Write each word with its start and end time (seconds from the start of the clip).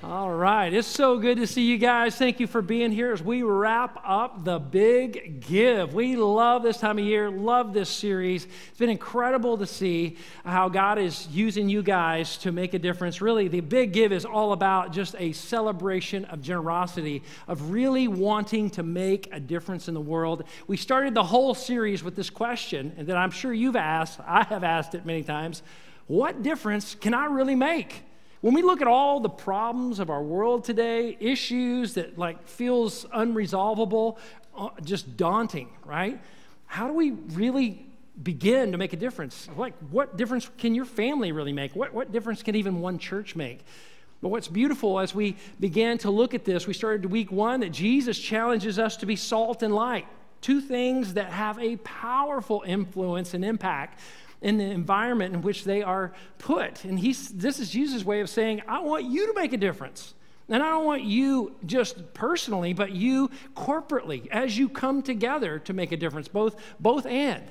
All 0.00 0.30
right. 0.30 0.72
It's 0.72 0.86
so 0.86 1.18
good 1.18 1.38
to 1.38 1.46
see 1.48 1.62
you 1.62 1.76
guys. 1.76 2.14
Thank 2.14 2.38
you 2.38 2.46
for 2.46 2.62
being 2.62 2.92
here 2.92 3.12
as 3.12 3.20
we 3.20 3.42
wrap 3.42 4.00
up 4.06 4.44
the 4.44 4.60
Big 4.60 5.44
Give. 5.44 5.92
We 5.92 6.14
love 6.14 6.62
this 6.62 6.76
time 6.76 7.00
of 7.00 7.04
year, 7.04 7.28
love 7.28 7.74
this 7.74 7.90
series. 7.90 8.46
It's 8.68 8.78
been 8.78 8.90
incredible 8.90 9.58
to 9.58 9.66
see 9.66 10.16
how 10.44 10.68
God 10.68 11.00
is 11.00 11.26
using 11.32 11.68
you 11.68 11.82
guys 11.82 12.36
to 12.38 12.52
make 12.52 12.74
a 12.74 12.78
difference. 12.78 13.20
Really, 13.20 13.48
the 13.48 13.58
Big 13.58 13.92
Give 13.92 14.12
is 14.12 14.24
all 14.24 14.52
about 14.52 14.92
just 14.92 15.16
a 15.18 15.32
celebration 15.32 16.26
of 16.26 16.42
generosity, 16.42 17.24
of 17.48 17.72
really 17.72 18.06
wanting 18.06 18.70
to 18.70 18.84
make 18.84 19.28
a 19.32 19.40
difference 19.40 19.88
in 19.88 19.94
the 19.94 20.00
world. 20.00 20.44
We 20.68 20.76
started 20.76 21.12
the 21.12 21.24
whole 21.24 21.56
series 21.56 22.04
with 22.04 22.14
this 22.14 22.30
question, 22.30 22.92
and 22.96 23.08
that 23.08 23.16
I'm 23.16 23.32
sure 23.32 23.52
you've 23.52 23.74
asked, 23.74 24.20
I 24.24 24.44
have 24.44 24.62
asked 24.62 24.94
it 24.94 25.04
many 25.04 25.24
times 25.24 25.64
what 26.06 26.44
difference 26.44 26.94
can 26.94 27.14
I 27.14 27.24
really 27.26 27.56
make? 27.56 28.04
When 28.40 28.54
we 28.54 28.62
look 28.62 28.80
at 28.80 28.86
all 28.86 29.18
the 29.18 29.28
problems 29.28 29.98
of 29.98 30.10
our 30.10 30.22
world 30.22 30.64
today, 30.64 31.16
issues 31.18 31.94
that 31.94 32.18
like 32.18 32.46
feels 32.46 33.04
unresolvable, 33.06 34.16
uh, 34.56 34.68
just 34.84 35.16
daunting, 35.16 35.70
right? 35.84 36.20
How 36.66 36.86
do 36.86 36.92
we 36.92 37.10
really 37.10 37.86
begin 38.22 38.72
to 38.72 38.78
make 38.78 38.92
a 38.92 38.96
difference? 38.96 39.48
Like, 39.56 39.74
what 39.90 40.16
difference 40.16 40.50
can 40.56 40.74
your 40.74 40.84
family 40.84 41.32
really 41.32 41.52
make? 41.52 41.74
What, 41.74 41.92
what 41.92 42.12
difference 42.12 42.42
can 42.42 42.54
even 42.54 42.80
one 42.80 42.98
church 42.98 43.34
make? 43.34 43.64
But 44.20 44.28
what's 44.28 44.48
beautiful 44.48 45.00
as 45.00 45.14
we 45.14 45.36
began 45.58 45.98
to 45.98 46.10
look 46.10 46.34
at 46.34 46.44
this, 46.44 46.66
we 46.66 46.74
started 46.74 47.06
week 47.06 47.32
one 47.32 47.60
that 47.60 47.70
Jesus 47.70 48.18
challenges 48.18 48.78
us 48.78 48.96
to 48.98 49.06
be 49.06 49.16
salt 49.16 49.62
and 49.62 49.74
light, 49.74 50.06
two 50.40 50.60
things 50.60 51.14
that 51.14 51.30
have 51.30 51.58
a 51.58 51.76
powerful 51.78 52.62
influence 52.66 53.34
and 53.34 53.44
impact 53.44 53.98
in 54.40 54.58
the 54.58 54.64
environment 54.64 55.34
in 55.34 55.42
which 55.42 55.64
they 55.64 55.82
are 55.82 56.12
put. 56.38 56.84
And 56.84 56.98
he's, 56.98 57.28
this 57.28 57.58
is 57.58 57.70
Jesus' 57.70 58.04
way 58.04 58.20
of 58.20 58.28
saying, 58.28 58.62
I 58.68 58.80
want 58.80 59.04
you 59.04 59.26
to 59.26 59.34
make 59.34 59.52
a 59.52 59.56
difference. 59.56 60.14
And 60.48 60.62
I 60.62 60.70
don't 60.70 60.86
want 60.86 61.02
you 61.02 61.56
just 61.66 62.14
personally, 62.14 62.72
but 62.72 62.92
you 62.92 63.30
corporately 63.54 64.28
as 64.28 64.56
you 64.56 64.68
come 64.68 65.02
together 65.02 65.58
to 65.60 65.72
make 65.72 65.92
a 65.92 65.96
difference, 65.96 66.28
both, 66.28 66.56
both 66.80 67.04
and. 67.04 67.42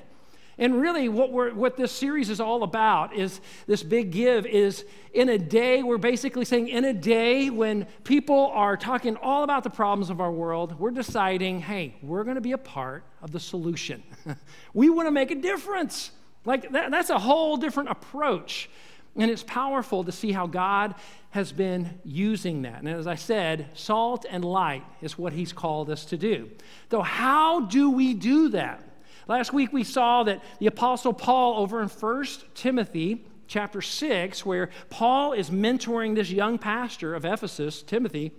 And 0.60 0.80
really, 0.80 1.08
what, 1.08 1.30
we're, 1.30 1.54
what 1.54 1.76
this 1.76 1.92
series 1.92 2.30
is 2.30 2.40
all 2.40 2.64
about 2.64 3.14
is 3.14 3.40
this 3.68 3.84
big 3.84 4.10
give 4.10 4.44
is 4.44 4.84
in 5.14 5.28
a 5.28 5.38
day, 5.38 5.84
we're 5.84 5.98
basically 5.98 6.44
saying, 6.44 6.66
in 6.66 6.84
a 6.84 6.92
day 6.92 7.48
when 7.48 7.86
people 8.02 8.50
are 8.52 8.76
talking 8.76 9.16
all 9.16 9.44
about 9.44 9.62
the 9.62 9.70
problems 9.70 10.10
of 10.10 10.20
our 10.20 10.32
world, 10.32 10.76
we're 10.80 10.90
deciding, 10.90 11.60
hey, 11.60 11.94
we're 12.02 12.24
going 12.24 12.34
to 12.34 12.40
be 12.40 12.52
a 12.52 12.58
part 12.58 13.04
of 13.22 13.30
the 13.30 13.38
solution. 13.38 14.02
we 14.74 14.90
want 14.90 15.06
to 15.06 15.12
make 15.12 15.30
a 15.30 15.36
difference. 15.36 16.10
Like, 16.48 16.72
that, 16.72 16.90
that's 16.90 17.10
a 17.10 17.18
whole 17.18 17.58
different 17.58 17.90
approach. 17.90 18.70
And 19.14 19.30
it's 19.30 19.42
powerful 19.42 20.02
to 20.04 20.10
see 20.10 20.32
how 20.32 20.46
God 20.46 20.94
has 21.30 21.52
been 21.52 22.00
using 22.06 22.62
that. 22.62 22.78
And 22.78 22.88
as 22.88 23.06
I 23.06 23.16
said, 23.16 23.68
salt 23.74 24.24
and 24.30 24.42
light 24.42 24.82
is 25.02 25.18
what 25.18 25.34
He's 25.34 25.52
called 25.52 25.90
us 25.90 26.06
to 26.06 26.16
do. 26.16 26.48
So, 26.90 27.02
how 27.02 27.60
do 27.60 27.90
we 27.90 28.14
do 28.14 28.48
that? 28.50 28.82
Last 29.26 29.52
week 29.52 29.74
we 29.74 29.84
saw 29.84 30.22
that 30.22 30.42
the 30.58 30.68
Apostle 30.68 31.12
Paul 31.12 31.58
over 31.58 31.82
in 31.82 31.88
1 31.88 32.26
Timothy 32.54 33.26
chapter 33.46 33.82
6, 33.82 34.46
where 34.46 34.70
Paul 34.88 35.34
is 35.34 35.50
mentoring 35.50 36.14
this 36.14 36.30
young 36.30 36.56
pastor 36.56 37.14
of 37.14 37.26
Ephesus, 37.26 37.82
Timothy, 37.82 38.32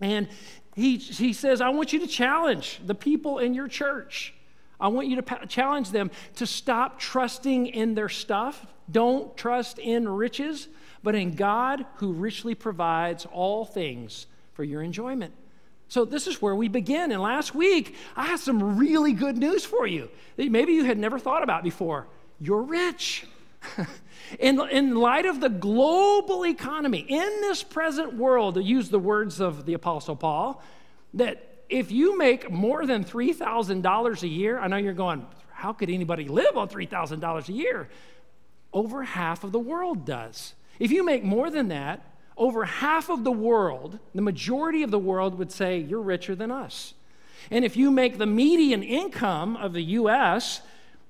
and 0.00 0.28
he, 0.76 0.96
he 0.96 1.32
says, 1.32 1.60
I 1.60 1.70
want 1.70 1.92
you 1.92 1.98
to 1.98 2.06
challenge 2.06 2.80
the 2.86 2.94
people 2.94 3.40
in 3.40 3.52
your 3.52 3.66
church. 3.66 4.32
I 4.82 4.88
want 4.88 5.06
you 5.06 5.22
to 5.22 5.46
challenge 5.46 5.90
them 5.92 6.10
to 6.36 6.46
stop 6.46 6.98
trusting 6.98 7.68
in 7.68 7.94
their 7.94 8.08
stuff. 8.08 8.66
Don't 8.90 9.34
trust 9.36 9.78
in 9.78 10.08
riches, 10.08 10.66
but 11.04 11.14
in 11.14 11.36
God 11.36 11.86
who 11.96 12.12
richly 12.12 12.56
provides 12.56 13.24
all 13.26 13.64
things 13.64 14.26
for 14.54 14.64
your 14.64 14.82
enjoyment. 14.82 15.32
So, 15.86 16.04
this 16.04 16.26
is 16.26 16.42
where 16.42 16.56
we 16.56 16.68
begin. 16.68 17.12
And 17.12 17.22
last 17.22 17.54
week, 17.54 17.94
I 18.16 18.26
had 18.26 18.40
some 18.40 18.78
really 18.78 19.12
good 19.12 19.36
news 19.38 19.64
for 19.64 19.86
you 19.86 20.08
that 20.36 20.50
maybe 20.50 20.72
you 20.72 20.84
had 20.84 20.98
never 20.98 21.18
thought 21.18 21.42
about 21.42 21.62
before. 21.62 22.08
You're 22.40 22.62
rich. 22.62 23.24
in, 24.40 24.60
in 24.70 24.96
light 24.96 25.26
of 25.26 25.40
the 25.40 25.48
global 25.48 26.44
economy, 26.44 27.04
in 27.06 27.40
this 27.42 27.62
present 27.62 28.14
world, 28.14 28.54
to 28.54 28.62
use 28.62 28.88
the 28.88 28.98
words 28.98 29.38
of 29.38 29.64
the 29.66 29.74
Apostle 29.74 30.16
Paul, 30.16 30.62
that 31.14 31.51
if 31.72 31.90
you 31.90 32.16
make 32.18 32.50
more 32.50 32.84
than 32.84 33.02
$3,000 33.02 34.22
a 34.22 34.28
year, 34.28 34.58
I 34.58 34.68
know 34.68 34.76
you're 34.76 34.92
going, 34.92 35.24
how 35.50 35.72
could 35.72 35.88
anybody 35.88 36.28
live 36.28 36.58
on 36.58 36.68
$3,000 36.68 37.48
a 37.48 37.52
year? 37.52 37.88
Over 38.74 39.04
half 39.04 39.42
of 39.42 39.52
the 39.52 39.58
world 39.58 40.04
does. 40.04 40.52
If 40.78 40.90
you 40.90 41.02
make 41.02 41.24
more 41.24 41.48
than 41.50 41.68
that, 41.68 42.04
over 42.36 42.66
half 42.66 43.08
of 43.08 43.24
the 43.24 43.32
world, 43.32 43.98
the 44.14 44.20
majority 44.20 44.82
of 44.82 44.90
the 44.90 44.98
world 44.98 45.38
would 45.38 45.50
say, 45.50 45.78
you're 45.78 46.02
richer 46.02 46.34
than 46.34 46.50
us. 46.50 46.92
And 47.50 47.64
if 47.64 47.74
you 47.74 47.90
make 47.90 48.18
the 48.18 48.26
median 48.26 48.82
income 48.82 49.56
of 49.56 49.72
the 49.72 49.82
US 49.82 50.60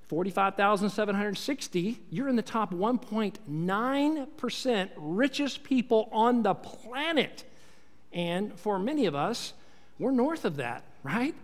45,760, 0.06 1.98
you're 2.10 2.28
in 2.28 2.36
the 2.36 2.42
top 2.42 2.72
1.9% 2.72 4.90
richest 4.96 5.64
people 5.64 6.08
on 6.12 6.44
the 6.44 6.54
planet. 6.54 7.42
And 8.12 8.56
for 8.58 8.78
many 8.78 9.06
of 9.06 9.16
us, 9.16 9.54
we're 10.02 10.10
north 10.10 10.44
of 10.44 10.56
that, 10.56 10.84
right? 11.02 11.34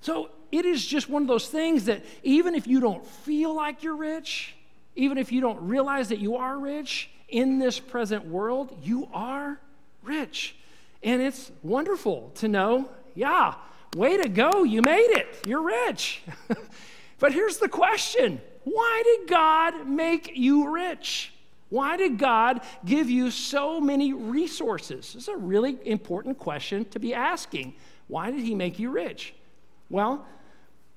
So 0.00 0.30
it 0.50 0.64
is 0.64 0.84
just 0.84 1.08
one 1.08 1.22
of 1.22 1.28
those 1.28 1.48
things 1.48 1.84
that 1.86 2.04
even 2.22 2.54
if 2.54 2.66
you 2.66 2.80
don't 2.80 3.06
feel 3.06 3.54
like 3.54 3.82
you're 3.82 3.96
rich, 3.96 4.54
even 4.96 5.18
if 5.18 5.32
you 5.32 5.40
don't 5.40 5.60
realize 5.68 6.08
that 6.08 6.18
you 6.18 6.36
are 6.36 6.58
rich 6.58 7.10
in 7.28 7.58
this 7.58 7.78
present 7.80 8.26
world, 8.26 8.76
you 8.82 9.08
are 9.12 9.60
rich. 10.02 10.56
And 11.02 11.22
it's 11.22 11.50
wonderful 11.62 12.32
to 12.36 12.48
know, 12.48 12.90
yeah, 13.14 13.54
way 13.96 14.16
to 14.16 14.28
go, 14.28 14.64
you 14.64 14.82
made 14.82 15.10
it, 15.10 15.26
you're 15.46 15.62
rich. 15.62 16.22
but 17.18 17.32
here's 17.32 17.58
the 17.58 17.68
question 17.68 18.40
why 18.64 19.02
did 19.04 19.28
God 19.28 19.86
make 19.86 20.32
you 20.34 20.72
rich? 20.72 21.33
Why 21.68 21.96
did 21.96 22.18
God 22.18 22.60
give 22.84 23.10
you 23.10 23.30
so 23.30 23.80
many 23.80 24.12
resources? 24.12 25.14
This 25.14 25.22
is 25.24 25.28
a 25.28 25.36
really 25.36 25.78
important 25.84 26.38
question 26.38 26.84
to 26.86 26.98
be 26.98 27.14
asking. 27.14 27.74
Why 28.06 28.30
did 28.30 28.40
He 28.40 28.54
make 28.54 28.78
you 28.78 28.90
rich? 28.90 29.34
Well, 29.90 30.26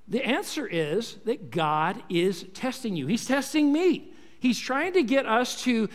the 0.07 0.25
answer 0.25 0.65
is 0.67 1.15
that 1.25 1.51
God 1.51 2.01
is 2.09 2.45
testing 2.53 2.95
you. 2.95 3.07
He's 3.07 3.25
testing 3.25 3.73
me. 3.73 4.11
He's 4.39 4.59
trying 4.59 4.93
to 4.93 5.03
get 5.03 5.25
us 5.25 5.61
to 5.63 5.89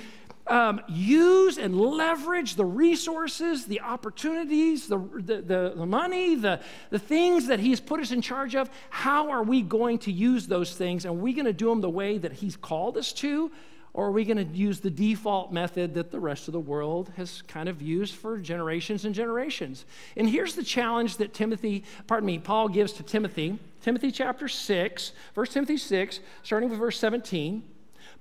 um, 0.46 0.80
use 0.88 1.56
and 1.56 1.80
leverage 1.80 2.56
the 2.56 2.64
resources, 2.64 3.66
the 3.66 3.80
opportunities, 3.80 4.88
the, 4.88 4.98
the, 4.98 5.40
the, 5.40 5.72
the, 5.76 5.86
money, 5.86 6.34
the, 6.34 6.60
the 6.90 6.98
things 6.98 7.46
that 7.46 7.60
He's 7.60 7.80
put 7.80 8.00
us 8.00 8.10
in 8.10 8.20
charge 8.20 8.56
of. 8.56 8.68
How 8.90 9.30
are 9.30 9.42
we 9.42 9.62
going 9.62 9.98
to 10.00 10.12
use 10.12 10.46
those 10.46 10.74
things? 10.74 11.04
And 11.04 11.16
are 11.16 11.22
we 11.22 11.32
going 11.32 11.46
to 11.46 11.52
do 11.52 11.68
them 11.68 11.80
the 11.80 11.90
way 11.90 12.18
that 12.18 12.32
He's 12.32 12.56
called 12.56 12.96
us 12.96 13.12
to? 13.14 13.50
Or 13.94 14.06
are 14.06 14.10
we 14.10 14.25
going 14.25 14.38
to 14.38 14.56
use 14.56 14.80
the 14.80 14.91
default 14.91 15.53
method 15.53 15.94
that 15.94 16.10
the 16.10 16.19
rest 16.19 16.48
of 16.48 16.53
the 16.53 16.60
world 16.60 17.12
has 17.16 17.42
kind 17.42 17.69
of 17.69 17.82
used 17.82 18.14
for 18.14 18.38
generations 18.38 19.04
and 19.04 19.14
generations? 19.14 19.84
And 20.16 20.28
here's 20.28 20.54
the 20.54 20.62
challenge 20.62 21.19
that 21.19 21.34
Timothy, 21.34 21.84
pardon 22.06 22.26
me, 22.26 22.38
Paul 22.38 22.69
gives 22.69 22.94
to 22.94 23.02
Timothy. 23.02 23.58
Timothy 23.82 24.11
chapter 24.11 24.49
6, 24.49 25.12
verse 25.34 25.52
Timothy 25.52 25.76
6, 25.76 26.20
starting 26.43 26.70
with 26.70 26.78
verse 26.78 26.99
17. 26.99 27.62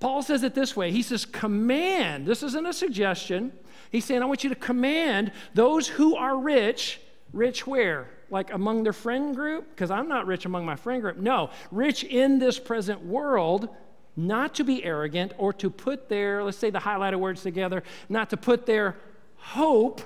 Paul 0.02 0.22
says 0.22 0.44
it 0.44 0.56
this 0.56 0.76
way 0.76 0.92
He 0.92 1.02
says, 1.04 1.26
Command, 1.26 2.26
this 2.26 2.44
isn't 2.44 2.66
a 2.66 2.74
suggestion. 2.74 3.54
He's 3.92 4.04
saying, 4.04 4.22
I 4.22 4.26
want 4.26 4.44
you 4.44 4.50
to 4.50 4.56
command 4.56 5.32
those 5.54 5.88
who 5.88 6.16
are 6.16 6.38
rich, 6.38 7.00
rich 7.32 7.66
where? 7.66 8.10
Like 8.30 8.54
among 8.54 8.84
their 8.84 8.94
friend 8.94 9.36
group? 9.36 9.70
Because 9.70 9.92
I'm 9.92 10.08
not 10.08 10.28
rich 10.28 10.46
among 10.46 10.66
my 10.66 10.76
friend 10.76 11.02
group. 11.02 11.18
No, 11.18 11.50
rich 11.72 12.04
in 12.04 12.40
this 12.40 12.60
present 12.60 13.06
world 13.06 13.70
not 14.16 14.56
to 14.56 14.64
be 14.64 14.84
arrogant 14.84 15.34
or 15.38 15.54
to 15.54 15.70
put 15.70 16.10
their, 16.10 16.44
let's 16.44 16.58
say 16.58 16.70
the 16.70 16.80
highlighted 16.80 17.20
words 17.20 17.42
together, 17.42 17.84
not 18.10 18.30
to 18.30 18.38
put 18.38 18.66
their 18.66 18.98
hope 19.38 20.02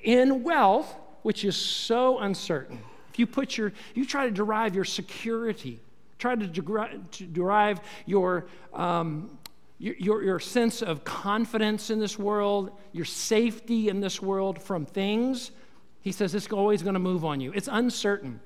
in 0.00 0.42
wealth, 0.42 0.94
which 1.22 1.44
is 1.44 1.56
so 1.56 2.18
uncertain. 2.18 2.80
If 3.12 3.18
you 3.18 3.26
put 3.26 3.58
your, 3.58 3.72
you 3.94 4.06
try 4.06 4.24
to 4.24 4.30
derive 4.30 4.74
your 4.74 4.84
security, 4.84 5.80
try 6.18 6.36
to, 6.36 6.46
to 6.46 7.24
derive 7.24 7.80
your, 8.06 8.46
um, 8.72 9.38
your, 9.78 10.22
your 10.22 10.40
sense 10.40 10.82
of 10.82 11.04
confidence 11.04 11.90
in 11.90 11.98
this 11.98 12.18
world, 12.18 12.72
your 12.92 13.04
safety 13.04 13.88
in 13.88 14.00
this 14.00 14.22
world 14.22 14.60
from 14.62 14.86
things, 14.86 15.50
he 16.02 16.12
says 16.12 16.34
it's 16.34 16.48
always 16.48 16.82
going 16.82 16.94
to 16.94 17.00
move 17.00 17.24
on 17.24 17.40
you. 17.40 17.52
It's 17.52 17.68
uncertain. 17.70 18.40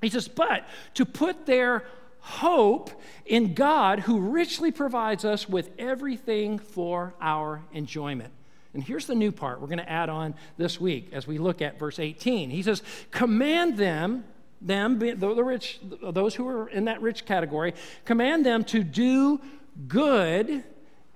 He 0.00 0.08
says, 0.08 0.28
but 0.28 0.66
to 0.94 1.04
put 1.04 1.46
their 1.46 1.84
hope 2.24 2.90
in 3.26 3.52
God 3.52 4.00
who 4.00 4.18
richly 4.18 4.70
provides 4.72 5.26
us 5.26 5.46
with 5.46 5.68
everything 5.78 6.58
for 6.58 7.12
our 7.20 7.62
enjoyment. 7.70 8.32
And 8.72 8.82
here's 8.82 9.06
the 9.06 9.14
new 9.14 9.30
part 9.30 9.60
we're 9.60 9.66
going 9.66 9.78
to 9.78 9.90
add 9.90 10.08
on 10.08 10.34
this 10.56 10.80
week 10.80 11.10
as 11.12 11.26
we 11.26 11.36
look 11.36 11.60
at 11.60 11.78
verse 11.78 11.98
18. 11.98 12.48
He 12.48 12.62
says, 12.62 12.82
Command 13.10 13.76
them, 13.76 14.24
them, 14.62 14.98
the 14.98 15.44
rich, 15.44 15.80
those 15.82 16.34
who 16.34 16.48
are 16.48 16.66
in 16.70 16.86
that 16.86 17.02
rich 17.02 17.26
category, 17.26 17.74
command 18.06 18.46
them 18.46 18.64
to 18.64 18.82
do 18.82 19.38
good 19.86 20.64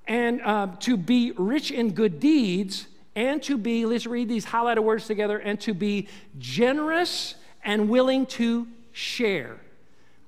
and 0.06 0.42
uh, 0.42 0.68
to 0.80 0.98
be 0.98 1.32
rich 1.38 1.70
in 1.70 1.92
good 1.92 2.20
deeds 2.20 2.86
and 3.16 3.42
to 3.44 3.56
be, 3.56 3.86
let's 3.86 4.06
read 4.06 4.28
these 4.28 4.44
highlighted 4.44 4.84
words 4.84 5.06
together, 5.06 5.38
and 5.38 5.58
to 5.62 5.72
be 5.72 6.06
generous 6.38 7.34
and 7.64 7.88
willing 7.88 8.26
to 8.26 8.68
share. 8.92 9.58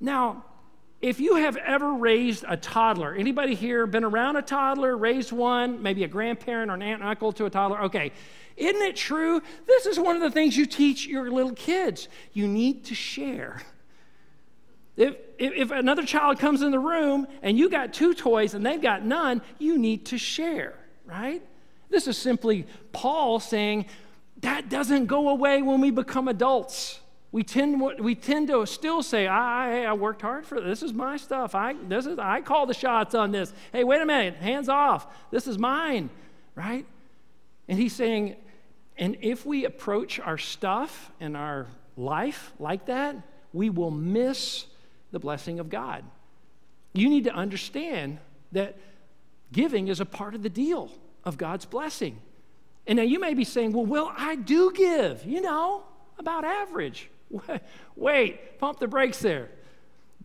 Now, 0.00 0.44
if 1.00 1.19
you 1.19 1.37
have 1.37 1.56
ever 1.56 1.94
raised 1.94 2.44
a 2.47 2.56
toddler, 2.56 3.14
anybody 3.14 3.55
here 3.55 3.87
been 3.87 4.05
around 4.05 4.37
a 4.37 4.43
toddler, 4.43 4.97
raised 4.97 5.32
one, 5.32 5.82
maybe 5.82 6.05
a 6.05 6.08
grandparent 6.08 6.70
or 6.70 6.75
an 6.75 6.82
aunt 6.82 7.00
and 7.00 7.08
uncle 7.08 7.32
to 7.32 7.47
a 7.47 7.50
toddler? 7.50 7.85
Okay, 7.85 8.12
isn't 8.56 8.82
it 8.82 8.97
true? 8.97 9.41
This 9.67 9.87
is 9.87 9.99
one 9.99 10.14
of 10.17 10.23
the 10.23 10.31
things 10.31 10.56
you 10.56 10.67
teach 10.67 11.06
your 11.06 11.31
little 11.31 11.55
kids. 11.55 12.08
You 12.35 12.47
need 12.47 12.85
to 12.87 12.94
share. 12.94 13.62
If, 14.97 15.17
if, 15.38 15.70
another 15.70 16.05
child 16.05 16.38
comes 16.38 16.61
in 16.61 16.70
the 16.70 16.79
room 16.79 17.26
and 17.41 17.56
you 17.56 17.70
got 17.70 17.94
two 17.94 18.12
toys 18.12 18.52
and 18.52 18.67
they've 18.67 18.82
got 18.82 19.02
none, 19.02 19.41
you 19.58 19.79
need 19.79 20.05
to 20.06 20.19
share, 20.19 20.75
right? 21.06 21.43
This 21.88 22.06
is 22.06 22.19
simply 22.19 22.67
Paul 22.93 23.41
saying 23.41 23.87
that 24.43 24.69
doesn't 24.69 25.06
go 25.06 25.31
away 25.31 25.62
when 25.62 25.81
we 25.81 25.91
become 25.91 26.29
adults. 26.29 27.00
We 27.32 27.44
tend, 27.44 27.80
we 28.00 28.16
tend 28.16 28.48
to 28.48 28.66
still 28.66 29.02
say, 29.02 29.28
I, 29.28 29.84
I 29.84 29.92
worked 29.92 30.22
hard 30.22 30.44
for 30.44 30.60
this. 30.60 30.80
This 30.80 30.90
is 30.90 30.92
my 30.92 31.16
stuff. 31.16 31.54
I, 31.54 31.74
this 31.88 32.06
is, 32.06 32.18
I 32.18 32.40
call 32.40 32.66
the 32.66 32.74
shots 32.74 33.14
on 33.14 33.30
this. 33.30 33.52
Hey, 33.72 33.84
wait 33.84 34.02
a 34.02 34.06
minute. 34.06 34.34
Hands 34.36 34.68
off. 34.68 35.06
This 35.30 35.46
is 35.46 35.56
mine, 35.56 36.10
right? 36.56 36.84
And 37.68 37.78
he's 37.78 37.94
saying, 37.94 38.34
and 38.98 39.16
if 39.20 39.46
we 39.46 39.64
approach 39.64 40.18
our 40.18 40.38
stuff 40.38 41.12
and 41.20 41.36
our 41.36 41.68
life 41.96 42.52
like 42.58 42.86
that, 42.86 43.16
we 43.52 43.70
will 43.70 43.92
miss 43.92 44.66
the 45.12 45.20
blessing 45.20 45.60
of 45.60 45.70
God. 45.70 46.04
You 46.92 47.08
need 47.08 47.24
to 47.24 47.32
understand 47.32 48.18
that 48.50 48.76
giving 49.52 49.86
is 49.86 50.00
a 50.00 50.04
part 50.04 50.34
of 50.34 50.42
the 50.42 50.48
deal 50.50 50.90
of 51.24 51.38
God's 51.38 51.64
blessing. 51.64 52.18
And 52.88 52.96
now 52.96 53.04
you 53.04 53.20
may 53.20 53.34
be 53.34 53.44
saying, 53.44 53.72
well, 53.72 53.86
well, 53.86 54.12
I 54.16 54.34
do 54.34 54.72
give, 54.72 55.24
you 55.24 55.40
know, 55.40 55.84
about 56.18 56.44
average. 56.44 57.08
Wait, 57.96 58.58
pump 58.58 58.78
the 58.78 58.88
brakes 58.88 59.18
there. 59.20 59.48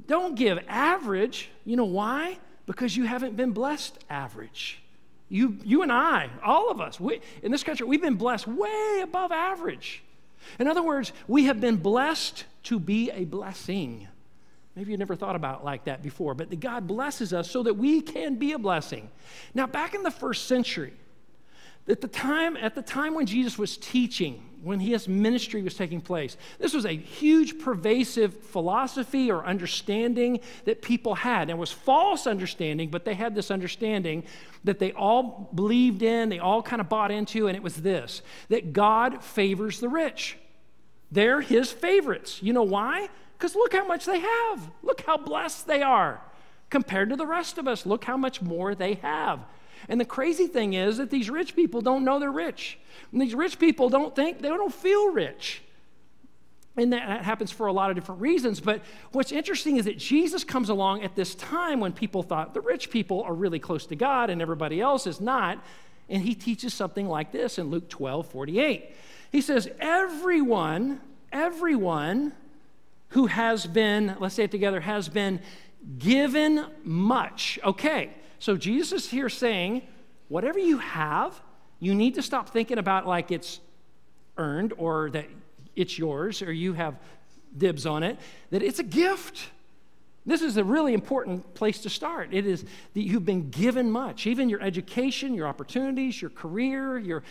Don't 0.07 0.35
give 0.35 0.59
average. 0.67 1.49
You 1.65 1.75
know 1.75 1.85
why? 1.85 2.37
Because 2.65 2.95
you 2.95 3.05
haven't 3.05 3.35
been 3.35 3.51
blessed 3.51 3.97
average. 4.09 4.81
You, 5.29 5.57
you 5.63 5.81
and 5.81 5.91
I, 5.91 6.29
all 6.43 6.69
of 6.69 6.79
us, 6.79 6.99
we, 6.99 7.19
in 7.41 7.51
this 7.51 7.63
country, 7.63 7.87
we've 7.87 8.01
been 8.01 8.15
blessed 8.15 8.47
way 8.47 9.01
above 9.03 9.31
average. 9.31 10.03
In 10.59 10.67
other 10.67 10.83
words, 10.83 11.11
we 11.27 11.45
have 11.45 11.59
been 11.59 11.77
blessed 11.77 12.45
to 12.63 12.79
be 12.79 13.09
a 13.11 13.25
blessing. 13.25 14.07
Maybe 14.75 14.91
you 14.91 14.97
never 14.97 15.15
thought 15.15 15.35
about 15.35 15.63
like 15.65 15.85
that 15.85 16.03
before, 16.03 16.35
but 16.35 16.59
God 16.59 16.85
blesses 16.85 17.33
us 17.33 17.49
so 17.49 17.63
that 17.63 17.75
we 17.75 18.01
can 18.01 18.35
be 18.35 18.51
a 18.51 18.59
blessing. 18.59 19.09
Now, 19.53 19.65
back 19.65 19.95
in 19.95 20.03
the 20.03 20.11
first 20.11 20.47
century, 20.47 20.93
at 21.87 22.01
the 22.01 22.07
time, 22.07 22.57
at 22.57 22.75
the 22.75 22.81
time 22.81 23.13
when 23.13 23.25
Jesus 23.25 23.57
was 23.57 23.77
teaching, 23.77 24.43
when 24.63 24.79
his 24.79 25.07
ministry 25.07 25.61
was 25.61 25.75
taking 25.75 26.01
place, 26.01 26.37
this 26.57 26.73
was 26.73 26.85
a 26.85 26.91
huge, 26.91 27.59
pervasive 27.59 28.33
philosophy 28.33 29.29
or 29.29 29.45
understanding 29.45 30.39
that 30.63 30.81
people 30.81 31.13
had. 31.13 31.43
And 31.43 31.51
it 31.51 31.57
was 31.57 31.71
false 31.71 32.25
understanding, 32.25 32.89
but 32.89 33.05
they 33.05 33.13
had 33.13 33.35
this 33.35 33.51
understanding 33.51 34.23
that 34.63 34.79
they 34.79 34.91
all 34.93 35.51
believed 35.53 36.01
in, 36.01 36.29
they 36.29 36.39
all 36.39 36.63
kind 36.63 36.81
of 36.81 36.89
bought 36.89 37.11
into, 37.11 37.47
and 37.47 37.55
it 37.55 37.61
was 37.61 37.75
this 37.75 38.23
that 38.49 38.73
God 38.73 39.23
favors 39.23 39.79
the 39.79 39.89
rich. 39.89 40.37
They're 41.11 41.41
his 41.41 41.71
favorites. 41.71 42.41
You 42.41 42.53
know 42.53 42.63
why? 42.63 43.09
Because 43.37 43.55
look 43.55 43.73
how 43.73 43.85
much 43.85 44.05
they 44.05 44.19
have. 44.19 44.71
Look 44.81 45.01
how 45.01 45.17
blessed 45.17 45.67
they 45.67 45.83
are 45.83 46.21
compared 46.71 47.09
to 47.09 47.15
the 47.15 47.27
rest 47.27 47.59
of 47.59 47.67
us. 47.67 47.85
Look 47.85 48.05
how 48.05 48.17
much 48.17 48.41
more 48.41 48.73
they 48.73 48.95
have. 48.95 49.41
And 49.87 49.99
the 49.99 50.05
crazy 50.05 50.47
thing 50.47 50.73
is 50.73 50.97
that 50.97 51.09
these 51.09 51.29
rich 51.29 51.55
people 51.55 51.81
don't 51.81 52.03
know 52.03 52.19
they're 52.19 52.31
rich. 52.31 52.79
And 53.11 53.21
these 53.21 53.35
rich 53.35 53.59
people 53.59 53.89
don't 53.89 54.15
think, 54.15 54.41
they 54.41 54.49
don't 54.49 54.73
feel 54.73 55.11
rich. 55.11 55.61
And 56.77 56.91
that 56.91 57.23
happens 57.23 57.51
for 57.51 57.67
a 57.67 57.73
lot 57.73 57.89
of 57.89 57.95
different 57.95 58.21
reasons. 58.21 58.59
But 58.59 58.81
what's 59.11 59.31
interesting 59.31 59.77
is 59.77 59.85
that 59.85 59.97
Jesus 59.97 60.43
comes 60.43 60.69
along 60.69 61.03
at 61.03 61.15
this 61.15 61.33
time 61.35 61.79
when 61.79 61.93
people 61.93 62.21
thought 62.21 62.53
the 62.53 62.61
rich 62.61 62.89
people 62.89 63.21
are 63.23 63.33
really 63.33 63.59
close 63.59 63.85
to 63.87 63.95
God 63.95 64.29
and 64.29 64.41
everybody 64.41 64.81
else 64.81 65.07
is 65.07 65.21
not. 65.21 65.63
And 66.09 66.21
he 66.21 66.35
teaches 66.35 66.73
something 66.73 67.07
like 67.07 67.31
this 67.31 67.57
in 67.57 67.69
Luke 67.69 67.89
12 67.89 68.27
48. 68.27 68.95
He 69.31 69.41
says, 69.41 69.69
Everyone, 69.79 70.99
everyone 71.31 72.33
who 73.09 73.27
has 73.27 73.65
been, 73.65 74.15
let's 74.19 74.35
say 74.35 74.43
it 74.43 74.51
together, 74.51 74.81
has 74.81 75.07
been 75.07 75.39
given 75.97 76.65
much. 76.83 77.57
Okay, 77.63 78.11
so 78.39 78.57
Jesus 78.57 79.09
here 79.09 79.29
saying, 79.29 79.81
whatever 80.27 80.59
you 80.59 80.77
have, 80.77 81.39
you 81.79 81.93
need 81.93 82.15
to 82.15 82.21
stop 82.21 82.49
thinking 82.49 82.77
about 82.77 83.07
like 83.07 83.31
it's 83.31 83.59
earned 84.37 84.73
or 84.77 85.09
that 85.11 85.27
it's 85.75 85.97
yours 85.97 86.41
or 86.41 86.51
you 86.51 86.73
have 86.73 86.95
dibs 87.57 87.85
on 87.85 88.03
it, 88.03 88.17
that 88.51 88.63
it's 88.63 88.79
a 88.79 88.83
gift. 88.83 89.49
This 90.25 90.41
is 90.41 90.57
a 90.57 90.63
really 90.63 90.93
important 90.93 91.53
place 91.53 91.81
to 91.81 91.89
start. 91.89 92.33
It 92.33 92.45
is 92.45 92.63
that 92.63 93.01
you've 93.01 93.25
been 93.25 93.49
given 93.49 93.91
much, 93.91 94.25
even 94.25 94.49
your 94.49 94.61
education, 94.61 95.33
your 95.33 95.47
opportunities, 95.47 96.21
your 96.21 96.31
career, 96.31 96.97
your 96.97 97.23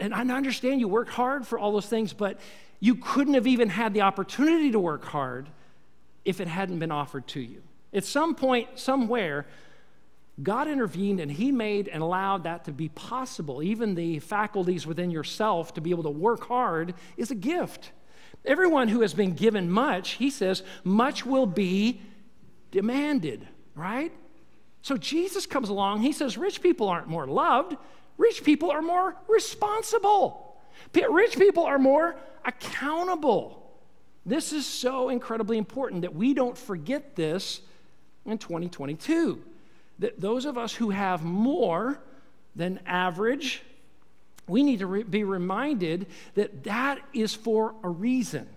and 0.00 0.14
I 0.14 0.20
understand 0.20 0.80
you 0.80 0.88
work 0.88 1.08
hard 1.08 1.46
for 1.46 1.58
all 1.58 1.72
those 1.72 1.86
things, 1.86 2.12
but 2.12 2.40
you 2.80 2.96
couldn't 2.96 3.34
have 3.34 3.46
even 3.46 3.68
had 3.68 3.94
the 3.94 4.02
opportunity 4.02 4.70
to 4.72 4.80
work 4.80 5.04
hard 5.04 5.48
if 6.24 6.40
it 6.40 6.48
hadn't 6.48 6.78
been 6.78 6.90
offered 6.90 7.26
to 7.28 7.40
you. 7.40 7.62
At 7.92 8.04
some 8.04 8.34
point, 8.34 8.68
somewhere, 8.74 9.46
God 10.42 10.68
intervened 10.68 11.20
and 11.20 11.30
He 11.30 11.50
made 11.50 11.88
and 11.88 12.02
allowed 12.02 12.44
that 12.44 12.64
to 12.64 12.72
be 12.72 12.88
possible. 12.90 13.62
Even 13.62 13.94
the 13.94 14.18
faculties 14.18 14.86
within 14.86 15.10
yourself 15.10 15.74
to 15.74 15.80
be 15.80 15.90
able 15.90 16.02
to 16.02 16.10
work 16.10 16.46
hard 16.46 16.94
is 17.16 17.30
a 17.30 17.34
gift. 17.34 17.92
Everyone 18.44 18.88
who 18.88 19.00
has 19.00 19.14
been 19.14 19.32
given 19.32 19.70
much, 19.70 20.12
He 20.12 20.30
says, 20.30 20.62
much 20.84 21.24
will 21.24 21.46
be 21.46 22.02
demanded, 22.70 23.48
right? 23.74 24.12
So 24.82 24.96
Jesus 24.96 25.46
comes 25.46 25.70
along, 25.70 26.02
He 26.02 26.12
says, 26.12 26.36
rich 26.36 26.60
people 26.60 26.88
aren't 26.88 27.08
more 27.08 27.26
loved, 27.26 27.76
rich 28.18 28.44
people 28.44 28.70
are 28.70 28.82
more 28.82 29.16
responsible. 29.28 30.60
Rich 30.94 31.38
people 31.38 31.64
are 31.64 31.78
more 31.78 32.16
accountable. 32.44 33.62
This 34.26 34.52
is 34.52 34.66
so 34.66 35.08
incredibly 35.08 35.56
important 35.56 36.02
that 36.02 36.14
we 36.14 36.34
don't 36.34 36.58
forget 36.58 37.16
this 37.16 37.62
in 38.26 38.36
2022 38.36 39.42
that 39.98 40.20
those 40.20 40.44
of 40.44 40.58
us 40.58 40.74
who 40.74 40.90
have 40.90 41.24
more 41.24 41.98
than 42.54 42.80
average, 42.86 43.62
we 44.46 44.62
need 44.62 44.80
to 44.80 44.86
re- 44.86 45.02
be 45.02 45.24
reminded 45.24 46.06
that 46.34 46.64
that 46.64 47.00
is 47.12 47.34
for 47.34 47.74
a 47.82 47.88
reason, 47.88 48.48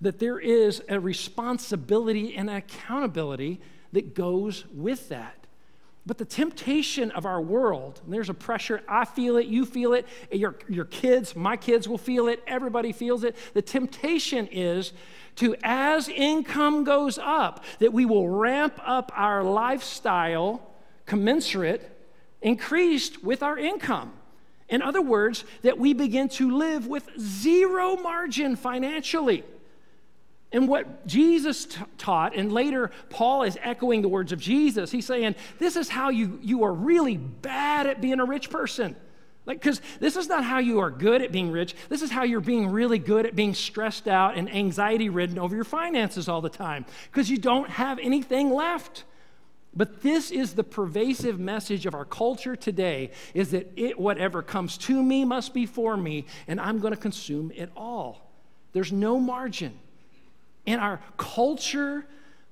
that 0.00 0.18
there 0.18 0.38
is 0.38 0.82
a 0.88 0.98
responsibility 0.98 2.36
and 2.36 2.50
accountability 2.50 3.60
that 3.92 4.14
goes 4.14 4.64
with 4.74 5.08
that. 5.08 5.36
But 6.04 6.18
the 6.18 6.24
temptation 6.24 7.12
of 7.12 7.26
our 7.26 7.40
world, 7.40 8.00
there's 8.08 8.28
a 8.28 8.34
pressure, 8.34 8.82
I 8.88 9.04
feel 9.04 9.36
it, 9.36 9.46
you 9.46 9.64
feel 9.64 9.92
it, 9.92 10.06
your, 10.32 10.56
your 10.68 10.84
kids, 10.84 11.36
my 11.36 11.56
kids 11.56 11.88
will 11.88 11.98
feel 11.98 12.26
it, 12.26 12.42
everybody 12.46 12.90
feels 12.92 13.22
it. 13.22 13.36
The 13.54 13.62
temptation 13.62 14.48
is 14.48 14.92
to, 15.36 15.54
as 15.62 16.08
income 16.08 16.82
goes 16.82 17.18
up, 17.18 17.64
that 17.78 17.92
we 17.92 18.04
will 18.04 18.28
ramp 18.28 18.80
up 18.84 19.12
our 19.14 19.44
lifestyle 19.44 20.71
commensurate, 21.06 21.90
increased 22.40 23.22
with 23.22 23.42
our 23.42 23.58
income. 23.58 24.12
In 24.68 24.80
other 24.82 25.02
words, 25.02 25.44
that 25.62 25.78
we 25.78 25.92
begin 25.92 26.28
to 26.30 26.56
live 26.56 26.86
with 26.86 27.08
zero 27.18 27.96
margin 27.96 28.56
financially. 28.56 29.44
And 30.52 30.68
what 30.68 31.06
Jesus 31.06 31.64
t- 31.64 31.80
taught, 31.96 32.34
and 32.36 32.52
later 32.52 32.90
Paul 33.08 33.42
is 33.42 33.58
echoing 33.62 34.02
the 34.02 34.08
words 34.08 34.32
of 34.32 34.40
Jesus, 34.40 34.90
he's 34.90 35.06
saying, 35.06 35.34
This 35.58 35.76
is 35.76 35.88
how 35.88 36.10
you, 36.10 36.38
you 36.42 36.64
are 36.64 36.72
really 36.72 37.16
bad 37.16 37.86
at 37.86 38.00
being 38.00 38.20
a 38.20 38.24
rich 38.24 38.50
person. 38.50 38.96
Like, 39.44 39.60
because 39.60 39.80
this 39.98 40.16
is 40.16 40.28
not 40.28 40.44
how 40.44 40.58
you 40.58 40.78
are 40.78 40.90
good 40.90 41.20
at 41.20 41.32
being 41.32 41.50
rich. 41.50 41.74
This 41.88 42.00
is 42.02 42.10
how 42.10 42.22
you're 42.22 42.40
being 42.40 42.68
really 42.70 42.98
good 42.98 43.26
at 43.26 43.34
being 43.34 43.54
stressed 43.54 44.06
out 44.06 44.36
and 44.36 44.48
anxiety 44.48 45.08
ridden 45.08 45.38
over 45.38 45.54
your 45.54 45.64
finances 45.64 46.28
all 46.28 46.40
the 46.40 46.48
time 46.48 46.84
because 47.10 47.28
you 47.28 47.38
don't 47.38 47.68
have 47.68 47.98
anything 47.98 48.50
left. 48.50 49.04
But 49.74 50.02
this 50.02 50.30
is 50.30 50.54
the 50.54 50.64
pervasive 50.64 51.40
message 51.40 51.86
of 51.86 51.94
our 51.94 52.04
culture 52.04 52.56
today 52.56 53.10
is 53.32 53.52
that 53.52 53.72
it, 53.76 53.98
whatever 53.98 54.42
comes 54.42 54.76
to 54.78 55.02
me 55.02 55.24
must 55.24 55.54
be 55.54 55.64
for 55.64 55.96
me, 55.96 56.26
and 56.46 56.60
I'm 56.60 56.78
going 56.78 56.92
to 56.92 57.00
consume 57.00 57.50
it 57.54 57.70
all. 57.74 58.30
There's 58.72 58.92
no 58.92 59.18
margin. 59.18 59.78
And 60.66 60.80
our 60.80 61.00
culture 61.16 62.06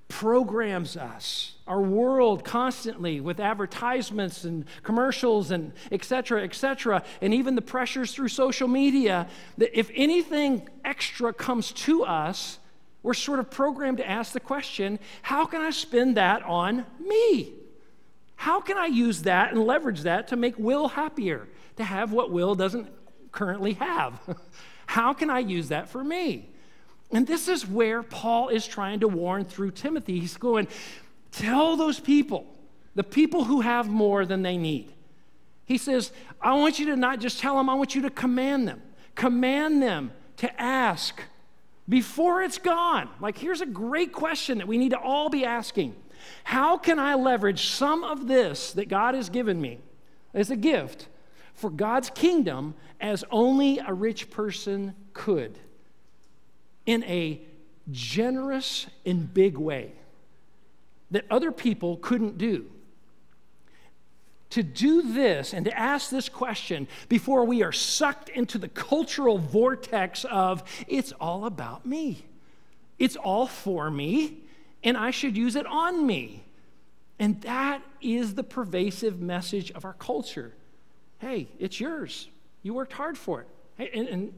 programs 0.09 0.97
us, 0.97 1.55
our 1.67 1.81
world 1.81 2.43
constantly 2.43 3.21
with 3.21 3.39
advertisements 3.39 4.45
and 4.45 4.65
commercials 4.83 5.51
and 5.51 5.73
et 5.93 6.03
cetera, 6.03 6.43
et 6.43 6.55
cetera, 6.55 7.05
and 7.21 7.33
even 7.33 7.55
the 7.55 7.63
pressures 7.63 8.13
through 8.13 8.29
social 8.29 8.67
media, 8.67 9.29
that 9.59 9.79
if 9.79 9.91
anything 9.95 10.67
extra 10.85 11.33
comes 11.33 11.71
to 11.73 12.03
us, 12.03 12.59
we're 13.03 13.15
sort 13.15 13.39
of 13.39 13.51
programmed 13.51 13.99
to 13.99 14.09
ask 14.09 14.33
the 14.33 14.41
question 14.41 14.99
how 15.23 15.47
can 15.47 15.61
I 15.61 15.71
spend 15.71 16.17
that 16.17 16.43
on 16.43 16.85
me? 16.99 17.55
How 18.37 18.61
can 18.61 18.79
I 18.79 18.87
use 18.87 19.23
that 19.23 19.53
and 19.53 19.63
leverage 19.65 20.03
that 20.03 20.29
to 20.29 20.37
make 20.37 20.59
Will 20.59 20.89
happier, 20.89 21.47
to 21.77 21.85
have 21.85 22.13
what 22.13 22.31
Will 22.31 22.55
doesn't 22.55 22.89
currently 23.33 23.75
have? 23.75 24.19
How 24.87 25.13
can 25.13 25.31
I 25.31 25.39
use 25.39 25.69
that 25.69 25.89
for 25.89 26.03
me? 26.03 26.49
And 27.13 27.27
this 27.27 27.47
is 27.47 27.67
where 27.67 28.03
Paul 28.03 28.49
is 28.49 28.67
trying 28.67 29.01
to 29.01 29.09
warn 29.09 29.45
through 29.45 29.73
Timothy. 29.73 30.19
He's 30.19 30.37
going, 30.37 30.67
tell 31.31 31.77
those 31.77 32.01
people, 32.01 32.47
the 32.95 33.05
people 33.05 33.45
who 33.45 33.61
have 33.61 33.89
more 33.89 34.25
than 34.25 34.43
they 34.43 34.57
need. 34.57 34.93
He 35.65 35.79
says, 35.79 36.11
I 36.41 36.55
want 36.55 36.79
you 36.81 36.87
to 36.87 36.97
not 36.97 37.21
just 37.21 37.39
tell 37.39 37.57
them, 37.57 37.69
I 37.69 37.75
want 37.75 37.95
you 37.95 38.03
to 38.03 38.11
command 38.11 38.67
them. 38.67 38.83
Command 39.15 39.81
them 39.83 40.13
to 40.39 40.61
ask 40.61 41.23
before 41.91 42.43
it's 42.43 42.57
gone. 42.57 43.11
Like, 43.21 43.37
here's 43.37 43.61
a 43.61 43.67
great 43.67 44.13
question 44.13 44.59
that 44.59 44.67
we 44.67 44.79
need 44.79 44.91
to 44.91 44.99
all 44.99 45.29
be 45.29 45.45
asking 45.45 45.95
How 46.45 46.79
can 46.79 46.99
I 46.99 47.17
leverage 47.17 47.67
some 47.67 48.05
of 48.05 48.27
this 48.27 48.73
that 48.73 48.89
God 48.89 49.15
has 49.15 49.29
given 49.29 49.61
me 49.61 49.81
as 50.33 50.51
a 50.51 50.57
gift 50.57 51.09
for 51.53 51.69
God's 51.69 52.09
kingdom 52.09 52.75
as 52.99 53.23
only 53.31 53.79
a 53.79 53.93
rich 53.93 54.31
person 54.31 54.95
could? 55.13 55.59
in 56.87 57.05
a 57.05 57.41
generous 57.91 58.87
and 59.07 59.33
big 59.33 59.57
way 59.57 59.93
that 61.11 61.25
other 61.31 61.53
people 61.53 61.97
couldn't 61.99 62.39
do. 62.39 62.67
To 64.51 64.63
do 64.63 65.13
this 65.13 65.55
and 65.55 65.65
to 65.67 65.79
ask 65.79 66.11
this 66.11 66.29
question 66.29 66.89
before 67.09 67.45
we 67.45 67.63
are 67.63 67.73
sucked 67.73 68.29
into 68.31 68.59
the 68.59 68.69
cultural 68.69 69.39
vortex 69.39 70.25
of 70.25 70.65
it's 70.89 71.13
all 71.21 71.45
about 71.45 71.87
me, 71.87 72.25
it's 72.99 73.17
all 73.17 73.47
for 73.47 73.91
me, 73.91 74.39
and 74.83 74.97
I 74.97 75.13
should 75.13 75.37
use 75.37 75.57
it 75.57 75.67
on 75.67 76.07
me. 76.07 76.45
And 77.19 77.41
that 77.43 77.83
is 78.01 78.35
the 78.35 78.43
pervasive 78.43 79.21
message 79.21 79.71
of 79.73 79.85
our 79.85 79.93
culture. 79.93 80.55
Hey, 81.19 81.49
it's 81.59 81.79
yours. 81.79 82.29
You 82.63 82.75
worked 82.75 82.95
hard 82.95 83.19
for 83.19 83.43
it. 83.43 83.49
Hey, 83.77 83.91
and, 83.95 84.09
and 84.09 84.33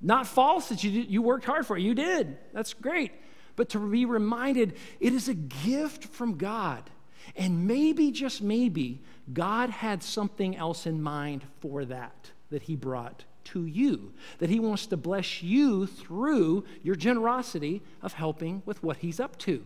not 0.00 0.26
false 0.26 0.68
that 0.68 0.82
you, 0.82 0.90
you 0.90 1.20
worked 1.20 1.44
hard 1.44 1.66
for 1.66 1.76
it. 1.76 1.82
You 1.82 1.94
did. 1.94 2.38
That's 2.52 2.74
great. 2.74 3.12
But 3.56 3.70
to 3.70 3.78
be 3.78 4.04
reminded, 4.04 4.76
it 4.98 5.12
is 5.12 5.28
a 5.28 5.34
gift 5.34 6.04
from 6.04 6.38
God. 6.38 6.88
And 7.36 7.66
maybe, 7.66 8.10
just 8.10 8.40
maybe, 8.40 9.00
God 9.32 9.70
had 9.70 10.02
something 10.02 10.56
else 10.56 10.86
in 10.86 11.02
mind 11.02 11.44
for 11.60 11.84
that 11.84 12.30
that 12.50 12.62
He 12.62 12.76
brought 12.76 13.24
to 13.44 13.66
you, 13.66 14.12
that 14.38 14.50
He 14.50 14.60
wants 14.60 14.86
to 14.86 14.96
bless 14.96 15.42
you 15.42 15.86
through 15.86 16.64
your 16.82 16.94
generosity 16.94 17.82
of 18.02 18.12
helping 18.12 18.62
with 18.66 18.82
what 18.82 18.98
He's 18.98 19.20
up 19.20 19.38
to. 19.38 19.64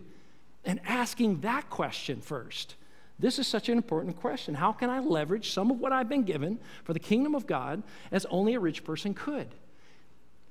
And 0.64 0.80
asking 0.84 1.40
that 1.40 1.70
question 1.70 2.20
first. 2.20 2.74
This 3.18 3.38
is 3.38 3.46
such 3.46 3.68
an 3.68 3.78
important 3.78 4.16
question. 4.16 4.54
How 4.54 4.72
can 4.72 4.90
I 4.90 4.98
leverage 4.98 5.52
some 5.52 5.70
of 5.70 5.80
what 5.80 5.92
I've 5.92 6.08
been 6.08 6.24
given 6.24 6.58
for 6.84 6.92
the 6.92 6.98
kingdom 6.98 7.34
of 7.34 7.46
God 7.46 7.82
as 8.12 8.26
only 8.26 8.54
a 8.54 8.60
rich 8.60 8.84
person 8.84 9.14
could? 9.14 9.48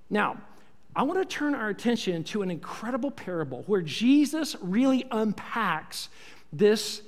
Now, 0.09 0.37
I 0.95 1.03
want 1.03 1.19
to 1.19 1.25
turn 1.25 1.53
our 1.53 1.69
attention 1.69 2.23
to 2.25 2.41
an 2.41 2.49
incredible 2.49 3.11
parable 3.11 3.63
where 3.67 3.81
Jesus 3.81 4.55
really 4.61 5.05
unpacks 5.11 6.09
this 6.53 7.01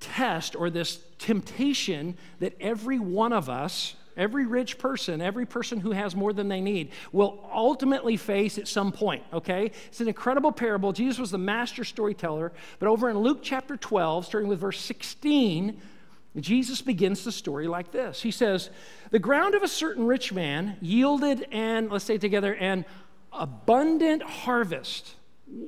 test 0.00 0.56
or 0.56 0.68
this 0.68 0.98
temptation 1.22 2.16
that 2.40 2.56
every 2.60 2.98
one 2.98 3.32
of 3.32 3.48
us, 3.48 3.94
every 4.16 4.44
rich 4.44 4.76
person, 4.76 5.22
every 5.22 5.46
person 5.46 5.78
who 5.78 5.92
has 5.92 6.16
more 6.16 6.32
than 6.32 6.48
they 6.48 6.60
need, 6.60 6.90
will 7.12 7.48
ultimately 7.54 8.16
face 8.16 8.58
at 8.58 8.66
some 8.66 8.90
point, 8.90 9.22
okay? 9.32 9.70
It's 9.86 10.00
an 10.00 10.08
incredible 10.08 10.50
parable. 10.50 10.92
Jesus 10.92 11.20
was 11.20 11.30
the 11.30 11.38
master 11.38 11.84
storyteller, 11.84 12.52
but 12.80 12.88
over 12.88 13.08
in 13.08 13.18
Luke 13.18 13.38
chapter 13.40 13.76
12, 13.76 14.26
starting 14.26 14.48
with 14.48 14.58
verse 14.58 14.80
16, 14.80 15.80
Jesus 16.40 16.82
begins 16.82 17.22
the 17.24 17.32
story 17.32 17.68
like 17.68 17.92
this 17.92 18.20
He 18.22 18.32
says, 18.32 18.70
The 19.10 19.20
ground 19.20 19.54
of 19.54 19.62
a 19.62 19.68
certain 19.68 20.06
rich 20.06 20.32
man 20.32 20.76
yielded 20.80 21.46
and, 21.52 21.88
let's 21.90 22.04
say 22.04 22.18
together, 22.18 22.54
an 22.54 22.84
abundant 23.32 24.22
harvest. 24.22 25.14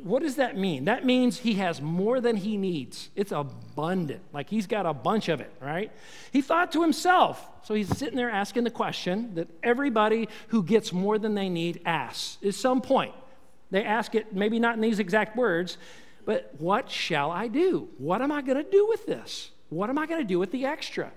What 0.02 0.22
does 0.22 0.36
that 0.36 0.56
mean? 0.56 0.86
That 0.86 1.04
means 1.04 1.40
he 1.40 1.54
has 1.54 1.82
more 1.82 2.18
than 2.18 2.36
he 2.36 2.56
needs. 2.56 3.10
It's 3.14 3.32
abundant, 3.32 4.22
like 4.32 4.48
he's 4.48 4.66
got 4.66 4.86
a 4.86 4.94
bunch 4.94 5.28
of 5.28 5.42
it, 5.42 5.52
right? 5.60 5.92
He 6.32 6.40
thought 6.40 6.72
to 6.72 6.80
himself, 6.80 7.46
so 7.64 7.74
he's 7.74 7.94
sitting 7.94 8.16
there 8.16 8.30
asking 8.30 8.64
the 8.64 8.70
question 8.70 9.34
that 9.34 9.48
everybody 9.62 10.28
who 10.48 10.62
gets 10.62 10.90
more 10.90 11.18
than 11.18 11.34
they 11.34 11.50
need 11.50 11.82
asks 11.84 12.38
at 12.42 12.54
some 12.54 12.80
point. 12.80 13.12
They 13.70 13.84
ask 13.84 14.14
it, 14.14 14.34
maybe 14.34 14.58
not 14.58 14.74
in 14.74 14.80
these 14.80 14.98
exact 14.98 15.36
words, 15.36 15.76
but 16.24 16.54
what 16.58 16.90
shall 16.90 17.30
I 17.30 17.48
do? 17.48 17.90
What 17.98 18.22
am 18.22 18.32
I 18.32 18.40
going 18.40 18.62
to 18.64 18.70
do 18.70 18.86
with 18.86 19.04
this? 19.04 19.50
What 19.68 19.90
am 19.90 19.98
I 19.98 20.06
going 20.06 20.20
to 20.20 20.26
do 20.26 20.38
with 20.38 20.50
the 20.50 20.64
extra? 20.64 21.12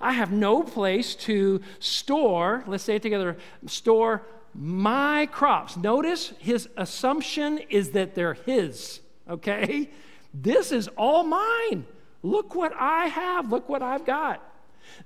I 0.00 0.12
have 0.12 0.32
no 0.32 0.62
place 0.62 1.14
to 1.16 1.60
store, 1.78 2.64
let's 2.66 2.84
say 2.84 2.96
it 2.96 3.02
together, 3.02 3.36
store 3.66 4.22
my 4.58 5.26
crops. 5.26 5.76
Notice 5.76 6.32
his 6.38 6.68
assumption 6.76 7.58
is 7.70 7.90
that 7.90 8.16
they're 8.16 8.34
his, 8.34 9.00
okay? 9.30 9.88
This 10.34 10.72
is 10.72 10.88
all 10.96 11.22
mine. 11.22 11.86
Look 12.24 12.56
what 12.56 12.72
I 12.76 13.06
have. 13.06 13.50
Look 13.52 13.68
what 13.68 13.82
I've 13.82 14.04
got. 14.04 14.42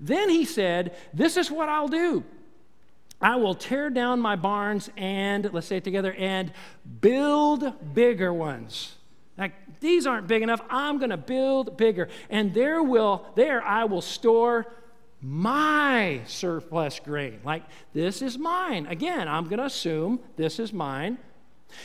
Then 0.00 0.30
he 0.30 0.46
said, 0.46 0.96
This 1.12 1.36
is 1.36 1.50
what 1.50 1.68
I'll 1.68 1.88
do. 1.88 2.24
I 3.20 3.36
will 3.36 3.54
tear 3.54 3.90
down 3.90 4.20
my 4.20 4.36
barns 4.36 4.90
and, 4.96 5.52
let's 5.52 5.66
say 5.66 5.76
it 5.76 5.84
together, 5.84 6.14
and 6.14 6.50
build 7.00 7.94
bigger 7.94 8.32
ones. 8.32 8.96
Like, 9.36 9.52
these 9.80 10.06
aren't 10.06 10.26
big 10.26 10.42
enough. 10.42 10.60
I'm 10.70 10.98
going 10.98 11.10
to 11.10 11.16
build 11.16 11.76
bigger. 11.76 12.08
And 12.30 12.54
there 12.54 12.82
will, 12.82 13.26
there 13.34 13.62
I 13.62 13.84
will 13.84 14.00
store 14.00 14.66
my 15.22 16.20
surplus 16.26 16.98
grain. 16.98 17.40
Like, 17.44 17.62
this 17.92 18.22
is 18.22 18.38
mine. 18.38 18.86
Again, 18.86 19.28
I'm 19.28 19.44
going 19.44 19.58
to 19.58 19.66
assume 19.66 20.20
this 20.36 20.58
is 20.58 20.72
mine. 20.72 21.18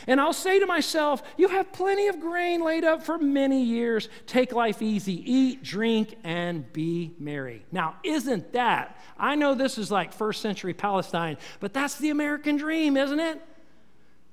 And 0.06 0.20
I'll 0.20 0.34
say 0.34 0.60
to 0.60 0.66
myself, 0.66 1.24
You 1.38 1.48
have 1.48 1.72
plenty 1.72 2.08
of 2.08 2.20
grain 2.20 2.62
laid 2.62 2.84
up 2.84 3.04
for 3.04 3.18
many 3.18 3.64
years. 3.64 4.10
Take 4.26 4.52
life 4.52 4.82
easy, 4.82 5.32
eat, 5.32 5.64
drink, 5.64 6.16
and 6.24 6.72
be 6.74 7.14
merry. 7.20 7.64
Now, 7.72 7.96
isn't 8.04 8.52
that? 8.54 9.00
I 9.18 9.36
know 9.36 9.56
this 9.56 9.78
is 9.78 9.90
like 9.90 10.12
first 10.12 10.42
century 10.42 10.74
Palestine, 10.74 11.38
but 11.60 11.74
that's 11.74 11.98
the 12.00 12.10
American 12.10 12.58
dream, 12.58 12.98
isn't 12.98 13.20
it? 13.20 13.42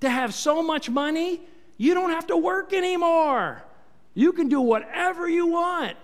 To 0.00 0.10
have 0.10 0.34
so 0.34 0.62
much 0.62 0.90
money 0.90 1.40
you 1.76 1.94
don't 1.94 2.10
have 2.10 2.26
to 2.28 2.36
work 2.36 2.72
anymore. 2.72 3.62
You 4.14 4.32
can 4.32 4.48
do 4.48 4.60
whatever 4.60 5.28
you 5.28 5.46
want. 5.48 5.96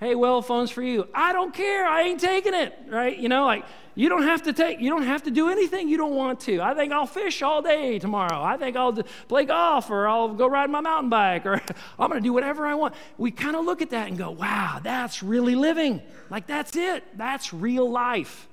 Hey, 0.00 0.14
well, 0.14 0.42
phone's 0.42 0.70
for 0.70 0.82
you. 0.82 1.08
I 1.12 1.32
don't 1.32 1.52
care. 1.52 1.84
I 1.84 2.02
ain't 2.02 2.20
taking 2.20 2.54
it, 2.54 2.72
right? 2.88 3.18
You 3.18 3.28
know, 3.28 3.44
like 3.46 3.64
you 3.96 4.08
don't 4.08 4.22
have 4.22 4.42
to 4.42 4.52
take, 4.52 4.78
you 4.78 4.90
don't 4.90 5.02
have 5.02 5.24
to 5.24 5.30
do 5.32 5.48
anything 5.50 5.88
you 5.88 5.96
don't 5.96 6.14
want 6.14 6.38
to. 6.40 6.60
I 6.60 6.72
think 6.72 6.92
I'll 6.92 7.04
fish 7.04 7.42
all 7.42 7.62
day 7.62 7.98
tomorrow. 7.98 8.40
I 8.40 8.56
think 8.56 8.76
I'll 8.76 8.92
play 8.92 9.44
golf 9.44 9.90
or 9.90 10.06
I'll 10.06 10.28
go 10.34 10.46
ride 10.46 10.70
my 10.70 10.80
mountain 10.80 11.10
bike 11.10 11.44
or 11.46 11.54
I'm 11.98 12.08
going 12.08 12.22
to 12.22 12.26
do 12.26 12.32
whatever 12.32 12.64
I 12.64 12.74
want. 12.74 12.94
We 13.16 13.32
kind 13.32 13.56
of 13.56 13.64
look 13.64 13.82
at 13.82 13.90
that 13.90 14.06
and 14.06 14.16
go, 14.16 14.30
wow, 14.30 14.78
that's 14.80 15.20
really 15.20 15.56
living. 15.56 16.00
Like 16.30 16.46
that's 16.46 16.76
it. 16.76 17.02
That's 17.18 17.52
real 17.52 17.90
life. 17.90 18.46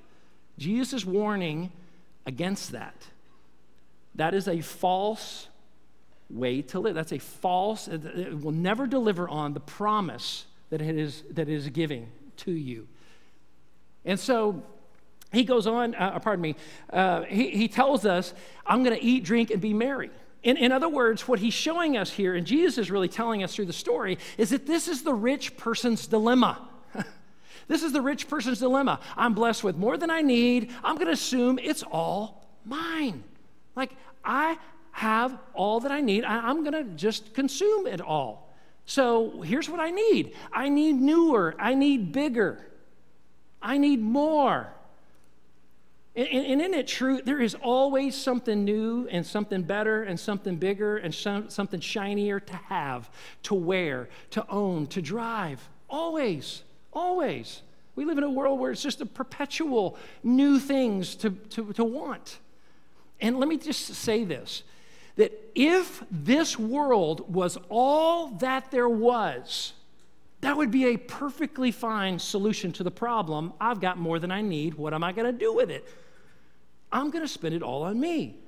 Jesus 0.58 0.94
is 0.94 1.06
warning 1.06 1.70
against 2.26 2.72
that. 2.72 3.06
That 4.16 4.34
is 4.34 4.48
a 4.48 4.62
false 4.62 5.46
way 6.28 6.60
to 6.62 6.80
live. 6.80 6.96
That's 6.96 7.12
a 7.12 7.18
false, 7.18 7.86
it 7.86 8.40
will 8.40 8.50
never 8.50 8.88
deliver 8.88 9.28
on 9.28 9.54
the 9.54 9.60
promise 9.60 10.46
that 10.70 10.80
it 10.80 10.96
is, 10.96 11.22
that 11.30 11.48
it 11.48 11.54
is 11.54 11.68
giving 11.68 12.08
to 12.38 12.52
you. 12.52 12.86
And 14.04 14.18
so 14.18 14.62
he 15.32 15.44
goes 15.44 15.66
on, 15.66 15.94
uh, 15.94 16.12
uh 16.14 16.18
pardon 16.18 16.42
me, 16.42 16.56
uh, 16.92 17.22
he, 17.22 17.50
he 17.50 17.68
tells 17.68 18.06
us, 18.06 18.34
I'm 18.66 18.82
going 18.82 18.96
to 18.96 19.04
eat, 19.04 19.24
drink, 19.24 19.50
and 19.50 19.60
be 19.60 19.74
merry. 19.74 20.10
In, 20.42 20.56
in 20.56 20.70
other 20.70 20.88
words, 20.88 21.26
what 21.26 21.40
he's 21.40 21.54
showing 21.54 21.96
us 21.96 22.10
here, 22.10 22.34
and 22.36 22.46
Jesus 22.46 22.78
is 22.78 22.90
really 22.90 23.08
telling 23.08 23.42
us 23.42 23.54
through 23.54 23.66
the 23.66 23.72
story, 23.72 24.18
is 24.38 24.50
that 24.50 24.66
this 24.66 24.86
is 24.86 25.02
the 25.02 25.12
rich 25.12 25.56
person's 25.56 26.06
dilemma. 26.06 26.68
this 27.68 27.82
is 27.82 27.92
the 27.92 28.00
rich 28.00 28.28
person's 28.28 28.60
dilemma. 28.60 29.00
I'm 29.16 29.34
blessed 29.34 29.64
with 29.64 29.76
more 29.76 29.96
than 29.96 30.08
I 30.08 30.22
need. 30.22 30.70
I'm 30.84 30.94
going 30.94 31.08
to 31.08 31.12
assume 31.12 31.58
it's 31.58 31.82
all 31.82 32.46
mine. 32.64 33.24
Like, 33.74 33.90
I 34.24 34.56
have 34.92 35.36
all 35.52 35.80
that 35.80 35.90
I 35.90 36.00
need. 36.00 36.24
I, 36.24 36.48
am 36.48 36.62
going 36.62 36.72
to 36.72 36.84
just 36.94 37.34
consume 37.34 37.86
it 37.86 38.00
all. 38.00 38.45
So 38.86 39.42
here's 39.42 39.68
what 39.68 39.80
I 39.80 39.90
need 39.90 40.32
I 40.52 40.68
need 40.68 40.94
newer, 40.94 41.54
I 41.58 41.74
need 41.74 42.12
bigger, 42.12 42.64
I 43.60 43.78
need 43.78 44.00
more. 44.00 44.72
And, 46.14 46.28
and, 46.28 46.60
isn't 46.62 46.72
it 46.72 46.86
true? 46.86 47.20
There 47.22 47.42
is 47.42 47.54
always 47.56 48.14
something 48.14 48.64
new 48.64 49.06
and 49.10 49.26
something 49.26 49.62
better 49.62 50.02
and 50.04 50.18
something 50.18 50.56
bigger 50.56 50.96
and 50.96 51.14
some, 51.14 51.50
something 51.50 51.78
shinier 51.78 52.40
to 52.40 52.56
have, 52.56 53.10
to 53.42 53.54
wear, 53.54 54.08
to 54.30 54.48
own, 54.48 54.86
to 54.88 55.02
drive. 55.02 55.68
Always, 55.90 56.62
always. 56.90 57.60
We 57.96 58.06
live 58.06 58.16
in 58.16 58.24
a 58.24 58.30
world 58.30 58.58
where 58.58 58.70
it's 58.70 58.82
just 58.82 59.02
a 59.02 59.06
perpetual 59.06 59.98
new 60.22 60.58
things 60.58 61.16
to, 61.16 61.30
to, 61.30 61.74
to 61.74 61.84
want. 61.84 62.38
And 63.20 63.38
let 63.38 63.48
me 63.48 63.58
just 63.58 63.86
say 63.86 64.24
this 64.24 64.62
that 65.16 65.32
if 65.54 66.02
this 66.10 66.58
world 66.58 67.32
was 67.32 67.58
all 67.68 68.28
that 68.28 68.70
there 68.70 68.88
was, 68.88 69.72
that 70.42 70.56
would 70.56 70.70
be 70.70 70.86
a 70.86 70.96
perfectly 70.96 71.70
fine 71.70 72.18
solution 72.18 72.72
to 72.72 72.84
the 72.84 72.90
problem. 72.90 73.52
I've 73.60 73.80
got 73.80 73.98
more 73.98 74.18
than 74.18 74.30
I 74.30 74.42
need. 74.42 74.74
What 74.74 74.94
am 74.94 75.02
I 75.02 75.12
going 75.12 75.32
to 75.32 75.38
do 75.38 75.52
with 75.52 75.70
it? 75.70 75.88
I'm 76.92 77.10
going 77.10 77.24
to 77.24 77.28
spend 77.28 77.54
it 77.54 77.62
all 77.62 77.82
on 77.82 77.98
me. 77.98 78.38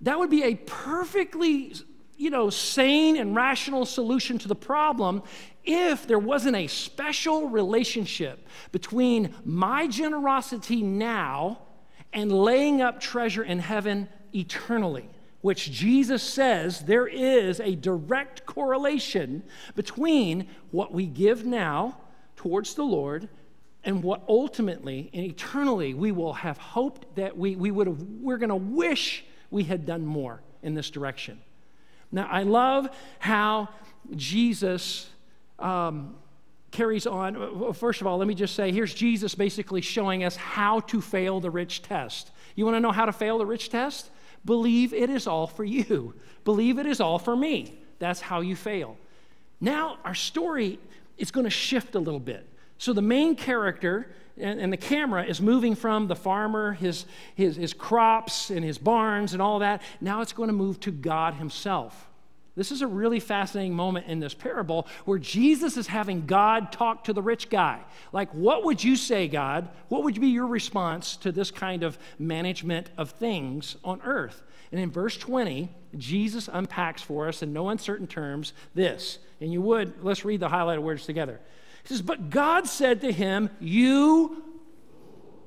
That 0.00 0.18
would 0.18 0.30
be 0.30 0.44
a 0.44 0.54
perfectly 0.54 1.74
you 2.18 2.30
know, 2.30 2.50
sane 2.50 3.16
and 3.16 3.34
rational 3.34 3.86
solution 3.86 4.38
to 4.38 4.48
the 4.48 4.54
problem 4.54 5.22
if 5.64 6.06
there 6.06 6.18
wasn't 6.18 6.56
a 6.56 6.66
special 6.66 7.48
relationship 7.48 8.46
between 8.72 9.34
my 9.44 9.86
generosity 9.86 10.82
now 10.82 11.60
and 12.12 12.32
laying 12.32 12.82
up 12.82 13.00
treasure 13.00 13.44
in 13.44 13.60
heaven 13.60 14.08
eternally, 14.34 15.08
which 15.48 15.72
Jesus 15.72 16.22
says 16.22 16.80
there 16.80 17.06
is 17.06 17.58
a 17.58 17.74
direct 17.74 18.44
correlation 18.44 19.42
between 19.74 20.46
what 20.72 20.92
we 20.92 21.06
give 21.06 21.46
now 21.46 21.96
towards 22.36 22.74
the 22.74 22.82
Lord 22.82 23.30
and 23.82 24.02
what 24.02 24.22
ultimately 24.28 25.08
and 25.14 25.24
eternally 25.24 25.94
we 25.94 26.12
will 26.12 26.34
have 26.34 26.58
hoped 26.58 27.16
that 27.16 27.38
we, 27.38 27.56
we 27.56 27.70
would 27.70 27.86
have, 27.86 27.98
we're 28.20 28.36
going 28.36 28.50
to 28.50 28.56
wish 28.56 29.24
we 29.50 29.64
had 29.64 29.86
done 29.86 30.04
more 30.04 30.42
in 30.62 30.74
this 30.74 30.90
direction. 30.90 31.40
Now, 32.12 32.28
I 32.30 32.42
love 32.42 32.94
how 33.18 33.70
Jesus 34.14 35.08
um, 35.58 36.14
carries 36.72 37.06
on. 37.06 37.72
First 37.72 38.02
of 38.02 38.06
all, 38.06 38.18
let 38.18 38.28
me 38.28 38.34
just 38.34 38.54
say 38.54 38.70
here's 38.70 38.92
Jesus 38.92 39.34
basically 39.34 39.80
showing 39.80 40.24
us 40.24 40.36
how 40.36 40.80
to 40.80 41.00
fail 41.00 41.40
the 41.40 41.50
rich 41.50 41.80
test. 41.80 42.32
You 42.54 42.66
want 42.66 42.76
to 42.76 42.80
know 42.80 42.92
how 42.92 43.06
to 43.06 43.12
fail 43.12 43.38
the 43.38 43.46
rich 43.46 43.70
test? 43.70 44.10
Believe 44.44 44.92
it 44.92 45.10
is 45.10 45.26
all 45.26 45.46
for 45.46 45.64
you, 45.64 46.14
believe 46.44 46.78
it 46.78 46.86
is 46.86 47.00
all 47.00 47.18
for 47.18 47.36
me. 47.36 47.78
That's 47.98 48.20
how 48.20 48.40
you 48.40 48.54
fail. 48.56 48.96
Now, 49.60 49.98
our 50.04 50.14
story 50.14 50.78
is 51.16 51.30
going 51.30 51.44
to 51.44 51.50
shift 51.50 51.94
a 51.94 51.98
little 51.98 52.20
bit. 52.20 52.46
So, 52.78 52.92
the 52.92 53.02
main 53.02 53.34
character 53.34 54.08
and, 54.40 54.60
and, 54.60 54.72
the 54.72 54.76
camera 54.76 55.24
is 55.24 55.40
moving 55.40 55.74
from 55.74 56.06
the 56.06 56.14
farmer, 56.14 56.72
his, 56.72 57.06
his, 57.34 57.56
his 57.56 57.74
crops, 57.74 58.50
and 58.50 58.64
his 58.64 58.78
barns, 58.78 59.32
and 59.32 59.42
all 59.42 59.58
that. 59.58 59.82
Now 60.00 60.20
it's 60.20 60.32
going 60.32 60.46
to 60.46 60.52
move 60.52 60.78
to 60.80 60.92
God 60.92 61.34
Himself. 61.34 62.07
This 62.58 62.72
is 62.72 62.82
a 62.82 62.88
really 62.88 63.20
fascinating 63.20 63.72
moment 63.72 64.08
in 64.08 64.18
this 64.18 64.34
parable 64.34 64.88
where 65.04 65.20
Jesus 65.20 65.76
is 65.76 65.86
having 65.86 66.26
God 66.26 66.72
talk 66.72 67.04
to 67.04 67.12
the 67.12 67.22
rich 67.22 67.50
guy. 67.50 67.78
Like, 68.12 68.30
what 68.32 68.64
would 68.64 68.82
you 68.82 68.96
say, 68.96 69.28
God? 69.28 69.68
What 69.86 70.02
would 70.02 70.20
be 70.20 70.26
your 70.26 70.48
response 70.48 71.16
to 71.18 71.30
this 71.30 71.52
kind 71.52 71.84
of 71.84 71.96
management 72.18 72.90
of 72.98 73.10
things 73.10 73.76
on 73.84 74.02
earth? 74.02 74.42
And 74.72 74.80
in 74.80 74.90
verse 74.90 75.16
20, 75.16 75.68
Jesus 75.96 76.48
unpacks 76.52 77.00
for 77.00 77.28
us 77.28 77.44
in 77.44 77.52
no 77.52 77.68
uncertain 77.68 78.08
terms 78.08 78.52
this. 78.74 79.20
And 79.40 79.52
you 79.52 79.62
would, 79.62 80.02
let's 80.02 80.24
read 80.24 80.40
the 80.40 80.48
highlighted 80.48 80.82
words 80.82 81.06
together. 81.06 81.38
He 81.84 81.88
says, 81.90 82.02
But 82.02 82.28
God 82.28 82.66
said 82.66 83.02
to 83.02 83.12
him, 83.12 83.50
You, 83.60 84.42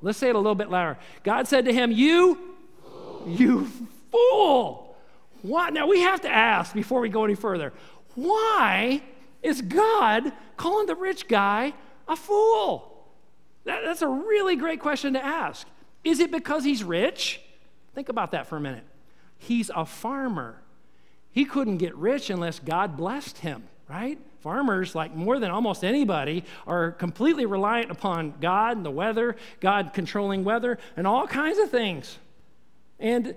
let's 0.02 0.18
say 0.18 0.30
it 0.30 0.36
a 0.36 0.40
little 0.40 0.56
bit 0.56 0.70
louder. 0.70 0.98
God 1.24 1.50
said 1.50 1.66
to 1.66 1.74
him, 1.74 1.92
You, 1.92 2.40
you 3.28 3.68
fool. 4.12 4.91
Why? 5.42 5.70
Now 5.70 5.88
we 5.88 6.02
have 6.02 6.22
to 6.22 6.30
ask 6.30 6.74
before 6.74 7.02
we 7.02 7.10
go 7.10 7.26
any 7.26 7.36
further 7.36 7.74
why 8.16 9.02
is 9.42 9.62
God 9.62 10.32
calling 10.58 10.86
the 10.86 10.96
rich 10.96 11.28
guy 11.28 11.74
a 12.08 12.16
fool? 12.16 13.06
That, 13.64 13.82
that's 13.84 14.02
a 14.02 14.08
really 14.08 14.56
great 14.56 14.80
question 14.80 15.14
to 15.14 15.24
ask. 15.24 15.68
Is 16.04 16.20
it 16.20 16.32
because 16.32 16.64
he's 16.64 16.84
rich? 16.84 17.42
Think 17.94 18.10
about 18.10 18.32
that 18.32 18.48
for 18.48 18.58
a 18.58 18.62
minute. 18.62 18.84
He's 19.38 19.72
a 19.74 19.86
farmer. 19.86 20.62
He 21.32 21.46
couldn't 21.46 21.78
get 21.78 21.96
rich 21.96 22.30
unless 22.30 22.60
God 22.60 22.98
blessed 22.98 23.40
him, 23.40 23.64
right? 23.90 24.20
Farmers, 24.42 24.96
like 24.96 25.16
more 25.16 25.40
than 25.40 25.52
almost 25.52 25.84
anybody, 25.84 26.44
are 26.66 26.92
completely 26.92 27.46
reliant 27.46 27.92
upon 27.92 28.34
God 28.42 28.78
and 28.78 28.86
the 28.86 28.92
weather, 28.92 29.36
God 29.60 29.92
controlling 29.94 30.44
weather, 30.44 30.78
and 30.98 31.08
all 31.08 31.28
kinds 31.28 31.60
of 31.60 31.70
things. 31.70 32.18
And 33.00 33.36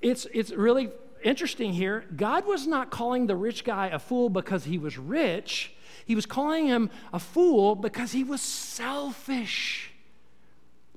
it's, 0.00 0.26
it's 0.32 0.50
really 0.50 0.90
interesting 1.24 1.72
here, 1.72 2.04
God 2.16 2.46
was 2.46 2.66
not 2.66 2.90
calling 2.90 3.26
the 3.26 3.36
rich 3.36 3.64
guy 3.64 3.88
a 3.88 3.98
fool 3.98 4.28
because 4.28 4.64
he 4.64 4.78
was 4.78 4.98
rich. 4.98 5.72
He 6.06 6.14
was 6.14 6.26
calling 6.26 6.66
him 6.66 6.90
a 7.12 7.18
fool 7.18 7.74
because 7.74 8.12
he 8.12 8.24
was 8.24 8.40
selfish. 8.40 9.92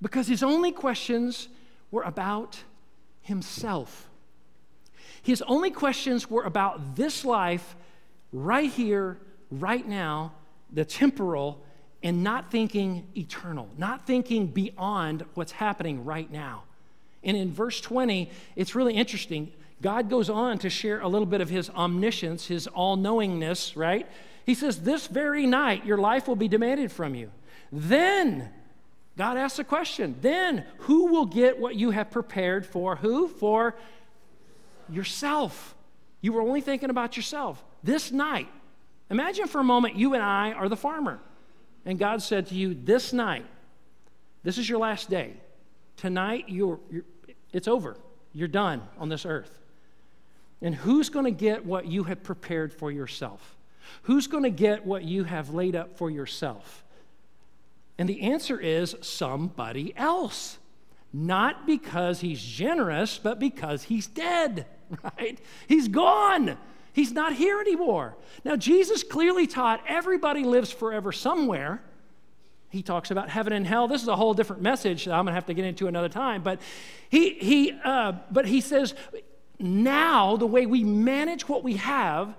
Because 0.01 0.27
his 0.27 0.43
only 0.43 0.71
questions 0.71 1.47
were 1.91 2.03
about 2.03 2.63
himself. 3.21 4.09
His 5.21 5.41
only 5.43 5.71
questions 5.71 6.29
were 6.29 6.43
about 6.43 6.95
this 6.95 7.25
life 7.25 7.75
right 8.31 8.69
here, 8.69 9.17
right 9.49 9.87
now, 9.87 10.33
the 10.71 10.85
temporal, 10.85 11.63
and 12.03 12.23
not 12.23 12.51
thinking 12.51 13.07
eternal, 13.17 13.67
not 13.77 14.05
thinking 14.05 14.47
beyond 14.47 15.25
what's 15.33 15.53
happening 15.53 16.05
right 16.05 16.31
now. 16.31 16.63
And 17.23 17.35
in 17.35 17.51
verse 17.51 17.81
20, 17.81 18.29
it's 18.55 18.75
really 18.75 18.93
interesting. 18.93 19.51
God 19.81 20.09
goes 20.09 20.29
on 20.29 20.57
to 20.59 20.69
share 20.69 21.01
a 21.01 21.07
little 21.07 21.25
bit 21.25 21.41
of 21.41 21.49
his 21.49 21.69
omniscience, 21.69 22.47
his 22.47 22.67
all 22.67 22.95
knowingness, 22.95 23.75
right? 23.75 24.07
He 24.45 24.53
says, 24.53 24.81
This 24.81 25.07
very 25.07 25.45
night 25.45 25.85
your 25.85 25.97
life 25.97 26.27
will 26.27 26.35
be 26.35 26.47
demanded 26.47 26.91
from 26.91 27.15
you. 27.15 27.31
Then, 27.71 28.49
God 29.17 29.37
asks 29.37 29.59
a 29.59 29.63
question. 29.63 30.15
Then, 30.21 30.65
who 30.79 31.07
will 31.07 31.25
get 31.25 31.59
what 31.59 31.75
you 31.75 31.91
have 31.91 32.11
prepared 32.11 32.65
for 32.65 32.95
who? 32.95 33.27
For 33.27 33.75
yourself. 34.89 35.75
You 36.21 36.33
were 36.33 36.41
only 36.41 36.61
thinking 36.61 36.89
about 36.89 37.17
yourself. 37.17 37.63
This 37.83 38.11
night, 38.11 38.47
imagine 39.09 39.47
for 39.47 39.59
a 39.59 39.63
moment 39.63 39.95
you 39.95 40.13
and 40.13 40.23
I 40.23 40.53
are 40.53 40.69
the 40.69 40.77
farmer. 40.77 41.19
And 41.85 41.99
God 41.99 42.21
said 42.21 42.47
to 42.47 42.55
you, 42.55 42.73
This 42.73 43.13
night, 43.13 43.45
this 44.43 44.57
is 44.57 44.69
your 44.69 44.79
last 44.79 45.09
day. 45.09 45.33
Tonight, 45.97 46.45
you're, 46.47 46.79
you're 46.89 47.03
it's 47.51 47.67
over. 47.67 47.97
You're 48.33 48.47
done 48.47 48.81
on 48.97 49.09
this 49.09 49.25
earth. 49.25 49.59
And 50.65 50.73
who's 50.73 51.09
going 51.09 51.25
to 51.25 51.31
get 51.31 51.63
what 51.63 51.85
you 51.85 52.05
have 52.05 52.23
prepared 52.23 52.73
for 52.73 52.91
yourself? 52.91 53.55
Who's 54.01 54.25
going 54.25 54.45
to 54.45 54.49
get 54.49 54.83
what 54.83 55.03
you 55.03 55.23
have 55.23 55.53
laid 55.53 55.75
up 55.75 55.95
for 55.95 56.09
yourself? 56.09 56.83
And 57.99 58.09
the 58.09 58.23
answer 58.23 58.59
is 58.59 58.95
somebody 59.01 59.93
else. 59.95 60.57
Not 61.13 61.67
because 61.67 62.21
he's 62.21 62.41
generous, 62.41 63.19
but 63.19 63.39
because 63.39 63.83
he's 63.83 64.07
dead, 64.07 64.65
right? 65.03 65.39
He's 65.67 65.87
gone. 65.87 66.57
He's 66.93 67.11
not 67.11 67.33
here 67.33 67.61
anymore. 67.61 68.17
Now, 68.43 68.55
Jesus 68.55 69.03
clearly 69.03 69.45
taught 69.45 69.83
everybody 69.87 70.43
lives 70.43 70.71
forever 70.71 71.11
somewhere. 71.11 71.79
He 72.69 72.81
talks 72.81 73.11
about 73.11 73.29
heaven 73.29 73.53
and 73.53 73.67
hell. 73.67 73.87
This 73.87 74.01
is 74.01 74.07
a 74.07 74.15
whole 74.15 74.33
different 74.33 74.63
message 74.63 75.05
that 75.05 75.13
I'm 75.13 75.25
going 75.25 75.33
to 75.33 75.35
have 75.35 75.45
to 75.45 75.53
get 75.53 75.65
into 75.65 75.85
another 75.85 76.09
time. 76.09 76.41
But 76.41 76.59
he, 77.11 77.35
he, 77.35 77.79
uh, 77.83 78.13
but 78.31 78.47
he 78.47 78.61
says 78.61 78.95
now 79.59 80.35
the 80.37 80.45
way 80.45 80.65
we 80.65 80.83
manage 80.83 81.47
what 81.47 81.63
we 81.63 81.73
have 81.73 82.35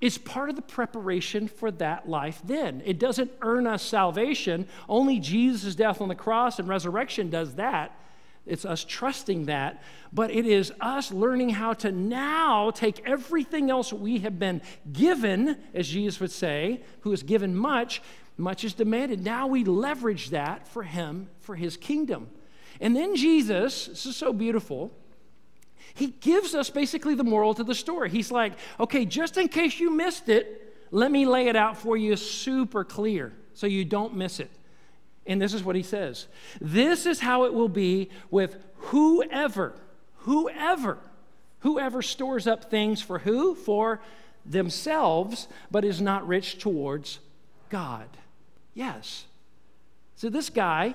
is 0.00 0.16
part 0.16 0.48
of 0.48 0.56
the 0.56 0.62
preparation 0.62 1.48
for 1.48 1.70
that 1.72 2.08
life 2.08 2.40
then. 2.44 2.82
It 2.84 2.98
doesn't 2.98 3.32
earn 3.42 3.66
us 3.66 3.82
salvation. 3.82 4.68
Only 4.88 5.18
Jesus' 5.18 5.74
death 5.74 6.00
on 6.00 6.08
the 6.08 6.14
cross 6.14 6.58
and 6.58 6.68
resurrection 6.68 7.30
does 7.30 7.54
that. 7.54 7.98
It's 8.46 8.64
us 8.64 8.84
trusting 8.84 9.46
that. 9.46 9.82
But 10.12 10.30
it 10.30 10.46
is 10.46 10.72
us 10.80 11.10
learning 11.10 11.50
how 11.50 11.74
to 11.74 11.92
now 11.92 12.70
take 12.70 13.06
everything 13.06 13.70
else 13.70 13.92
we 13.92 14.20
have 14.20 14.38
been 14.38 14.62
given, 14.92 15.58
as 15.74 15.88
Jesus 15.88 16.20
would 16.20 16.30
say, 16.30 16.82
who 17.00 17.10
has 17.10 17.22
given 17.22 17.54
much, 17.54 18.00
much 18.36 18.64
is 18.64 18.74
demanded. 18.74 19.22
Now 19.22 19.48
we 19.48 19.64
leverage 19.64 20.30
that 20.30 20.66
for 20.68 20.84
Him, 20.84 21.28
for 21.40 21.56
His 21.56 21.76
kingdom. 21.76 22.28
And 22.80 22.94
then 22.94 23.16
Jesus, 23.16 23.86
this 23.86 24.06
is 24.06 24.16
so 24.16 24.32
beautiful 24.32 24.92
he 25.98 26.14
gives 26.20 26.54
us 26.54 26.70
basically 26.70 27.16
the 27.16 27.24
moral 27.24 27.54
to 27.54 27.64
the 27.64 27.74
story. 27.74 28.08
He's 28.08 28.30
like, 28.30 28.52
okay, 28.78 29.04
just 29.04 29.36
in 29.36 29.48
case 29.48 29.80
you 29.80 29.90
missed 29.90 30.28
it, 30.28 30.86
let 30.92 31.10
me 31.10 31.26
lay 31.26 31.48
it 31.48 31.56
out 31.56 31.76
for 31.76 31.96
you 31.96 32.14
super 32.14 32.84
clear 32.84 33.32
so 33.52 33.66
you 33.66 33.84
don't 33.84 34.14
miss 34.14 34.38
it. 34.38 34.50
And 35.26 35.42
this 35.42 35.52
is 35.52 35.62
what 35.62 35.74
he 35.76 35.82
says 35.82 36.28
This 36.60 37.04
is 37.04 37.20
how 37.20 37.44
it 37.44 37.52
will 37.52 37.68
be 37.68 38.10
with 38.30 38.56
whoever, 38.76 39.74
whoever, 40.18 40.98
whoever 41.60 42.00
stores 42.00 42.46
up 42.46 42.70
things 42.70 43.02
for 43.02 43.18
who? 43.18 43.56
For 43.56 44.00
themselves, 44.46 45.48
but 45.70 45.84
is 45.84 46.00
not 46.00 46.26
rich 46.26 46.58
towards 46.58 47.18
God. 47.70 48.08
Yes. 48.72 49.26
So 50.14 50.30
this 50.30 50.48
guy 50.48 50.94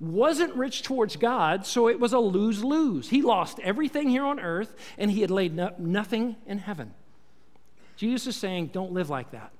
wasn't 0.00 0.54
rich 0.54 0.82
towards 0.82 1.16
God, 1.16 1.66
so 1.66 1.88
it 1.88 2.00
was 2.00 2.12
a 2.12 2.18
lose 2.18 2.64
lose. 2.64 3.08
He 3.08 3.22
lost 3.22 3.58
everything 3.60 4.08
here 4.08 4.24
on 4.24 4.40
earth 4.40 4.74
and 4.98 5.10
he 5.10 5.20
had 5.20 5.30
laid 5.30 5.54
no- 5.54 5.74
nothing 5.78 6.36
in 6.46 6.58
heaven. 6.58 6.92
Jesus 7.96 8.34
is 8.34 8.36
saying, 8.36 8.68
don't 8.68 8.92
live 8.92 9.08
like 9.08 9.30
that. 9.30 9.52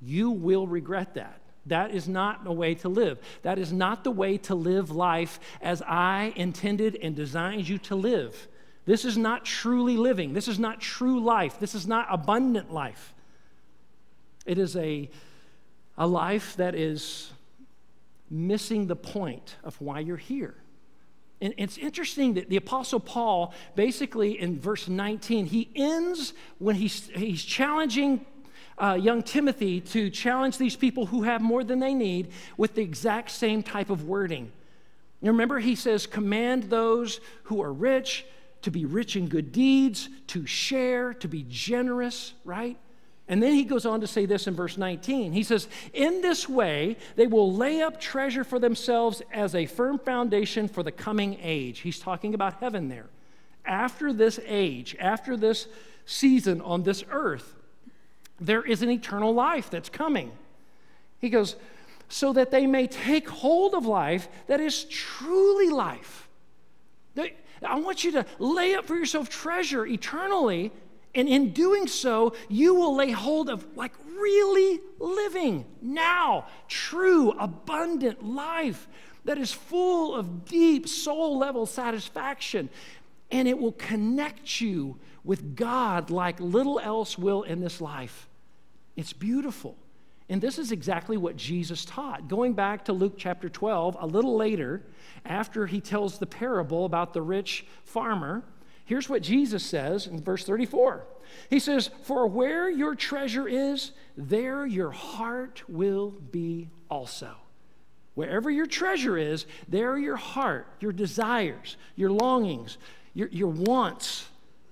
You 0.00 0.30
will 0.30 0.66
regret 0.66 1.14
that. 1.14 1.40
That 1.66 1.94
is 1.94 2.08
not 2.08 2.46
a 2.46 2.52
way 2.52 2.74
to 2.76 2.88
live. 2.88 3.18
That 3.42 3.58
is 3.58 3.72
not 3.72 4.04
the 4.04 4.10
way 4.10 4.38
to 4.38 4.54
live 4.54 4.90
life 4.90 5.38
as 5.60 5.82
I 5.82 6.32
intended 6.34 6.96
and 7.02 7.14
designed 7.14 7.68
you 7.68 7.78
to 7.78 7.94
live. 7.94 8.48
This 8.86 9.04
is 9.04 9.18
not 9.18 9.44
truly 9.44 9.98
living. 9.98 10.32
This 10.32 10.48
is 10.48 10.58
not 10.58 10.80
true 10.80 11.20
life. 11.20 11.60
This 11.60 11.74
is 11.74 11.86
not 11.86 12.06
abundant 12.10 12.72
life. 12.72 13.12
It 14.46 14.56
is 14.56 14.76
a, 14.76 15.10
a 15.98 16.06
life 16.06 16.56
that 16.56 16.74
is 16.74 17.30
missing 18.30 18.86
the 18.86 18.96
point 18.96 19.56
of 19.64 19.80
why 19.80 20.00
you're 20.00 20.16
here. 20.16 20.54
And 21.40 21.54
it's 21.56 21.78
interesting 21.78 22.34
that 22.34 22.48
the 22.48 22.56
Apostle 22.56 23.00
Paul, 23.00 23.54
basically 23.76 24.40
in 24.40 24.58
verse 24.58 24.88
19, 24.88 25.46
he 25.46 25.70
ends 25.74 26.32
when 26.58 26.74
he's, 26.74 27.08
he's 27.14 27.44
challenging 27.44 28.26
uh, 28.76 28.94
young 28.94 29.22
Timothy 29.22 29.80
to 29.80 30.10
challenge 30.10 30.58
these 30.58 30.76
people 30.76 31.06
who 31.06 31.22
have 31.22 31.40
more 31.40 31.62
than 31.62 31.78
they 31.78 31.94
need 31.94 32.30
with 32.56 32.74
the 32.74 32.82
exact 32.82 33.30
same 33.30 33.62
type 33.62 33.90
of 33.90 34.04
wording. 34.04 34.50
You 35.20 35.30
remember, 35.32 35.58
he 35.58 35.74
says, 35.74 36.06
Command 36.06 36.64
those 36.64 37.20
who 37.44 37.62
are 37.62 37.72
rich 37.72 38.24
to 38.62 38.70
be 38.70 38.84
rich 38.84 39.16
in 39.16 39.28
good 39.28 39.52
deeds, 39.52 40.08
to 40.28 40.46
share, 40.46 41.14
to 41.14 41.28
be 41.28 41.44
generous, 41.48 42.34
right? 42.44 42.76
And 43.28 43.42
then 43.42 43.52
he 43.52 43.64
goes 43.64 43.84
on 43.84 44.00
to 44.00 44.06
say 44.06 44.24
this 44.24 44.46
in 44.46 44.54
verse 44.54 44.78
19. 44.78 45.32
He 45.32 45.42
says, 45.42 45.68
In 45.92 46.22
this 46.22 46.48
way, 46.48 46.96
they 47.16 47.26
will 47.26 47.52
lay 47.52 47.82
up 47.82 48.00
treasure 48.00 48.42
for 48.42 48.58
themselves 48.58 49.20
as 49.32 49.54
a 49.54 49.66
firm 49.66 49.98
foundation 49.98 50.66
for 50.66 50.82
the 50.82 50.92
coming 50.92 51.38
age. 51.42 51.80
He's 51.80 51.98
talking 51.98 52.32
about 52.32 52.54
heaven 52.60 52.88
there. 52.88 53.06
After 53.66 54.14
this 54.14 54.40
age, 54.46 54.96
after 54.98 55.36
this 55.36 55.68
season 56.06 56.62
on 56.62 56.84
this 56.84 57.04
earth, 57.10 57.54
there 58.40 58.62
is 58.62 58.80
an 58.82 58.90
eternal 58.90 59.34
life 59.34 59.68
that's 59.68 59.90
coming. 59.90 60.32
He 61.18 61.28
goes, 61.28 61.56
so 62.08 62.32
that 62.32 62.50
they 62.50 62.66
may 62.66 62.86
take 62.86 63.28
hold 63.28 63.74
of 63.74 63.84
life 63.84 64.28
that 64.46 64.60
is 64.60 64.84
truly 64.84 65.68
life. 65.68 66.28
I 67.62 67.80
want 67.80 68.04
you 68.04 68.12
to 68.12 68.24
lay 68.38 68.74
up 68.74 68.86
for 68.86 68.94
yourself 68.94 69.28
treasure 69.28 69.84
eternally, 69.84 70.72
and 71.14 71.28
in 71.28 71.52
doing 71.52 71.86
so, 71.86 72.34
you 72.48 72.74
will 72.74 72.94
lay 72.94 73.10
hold 73.10 73.48
of 73.48 73.66
like 73.76 73.92
really 74.18 74.80
living 74.98 75.64
now, 75.80 76.46
true, 76.68 77.32
abundant 77.32 78.24
life 78.24 78.88
that 79.24 79.38
is 79.38 79.52
full 79.52 80.14
of 80.14 80.44
deep 80.44 80.88
soul 80.88 81.38
level 81.38 81.66
satisfaction. 81.66 82.68
And 83.30 83.46
it 83.46 83.58
will 83.58 83.72
connect 83.72 84.60
you 84.60 84.98
with 85.24 85.54
God 85.54 86.10
like 86.10 86.40
little 86.40 86.80
else 86.80 87.18
will 87.18 87.42
in 87.42 87.60
this 87.60 87.80
life. 87.80 88.28
It's 88.96 89.12
beautiful. 89.12 89.76
And 90.30 90.40
this 90.40 90.58
is 90.58 90.72
exactly 90.72 91.16
what 91.16 91.36
Jesus 91.36 91.84
taught. 91.84 92.28
Going 92.28 92.52
back 92.52 92.84
to 92.86 92.92
Luke 92.92 93.14
chapter 93.16 93.48
12, 93.48 93.96
a 93.98 94.06
little 94.06 94.36
later, 94.36 94.82
after 95.24 95.66
he 95.66 95.80
tells 95.80 96.18
the 96.18 96.26
parable 96.26 96.84
about 96.84 97.14
the 97.14 97.22
rich 97.22 97.66
farmer, 97.84 98.42
here's 98.88 99.08
what 99.08 99.22
Jesus 99.22 99.64
says 99.64 100.06
in 100.06 100.22
verse 100.22 100.44
34. 100.44 101.04
He 101.50 101.60
says, 101.60 101.90
For 102.02 102.26
where 102.26 102.70
your 102.70 102.94
treasure 102.94 103.46
is, 103.46 103.92
there 104.16 104.66
your 104.66 104.90
heart 104.90 105.62
will 105.68 106.10
be 106.32 106.70
also. 106.90 107.30
Wherever 108.14 108.50
your 108.50 108.66
treasure 108.66 109.16
is, 109.16 109.46
there 109.68 109.96
your 109.96 110.16
heart, 110.16 110.66
your 110.80 110.92
desires, 110.92 111.76
your 111.96 112.10
longings, 112.10 112.78
your, 113.14 113.28
your 113.28 113.50
wants 113.50 114.26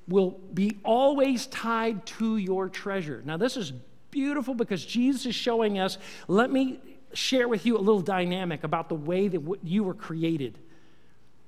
will 0.09 0.31
be 0.52 0.79
always 0.83 1.46
tied 1.48 2.07
to 2.07 2.38
your 2.38 2.68
treasure. 2.68 3.22
Now, 3.24 3.37
this 3.37 3.57
is 3.57 3.72
beautiful 4.11 4.55
because 4.55 4.85
Jesus 4.85 5.26
is 5.26 5.35
showing 5.35 5.79
us, 5.79 5.98
let 6.26 6.50
me 6.50 6.81
share 7.12 7.48
with 7.48 7.66
you 7.66 7.76
a 7.76 7.79
little 7.79 8.00
dynamic 8.00 8.64
about 8.64 8.88
the 8.88 8.94
way 8.94 9.29
that 9.29 9.59
you 9.62 9.85
were 9.85 9.94
created. 9.94 10.59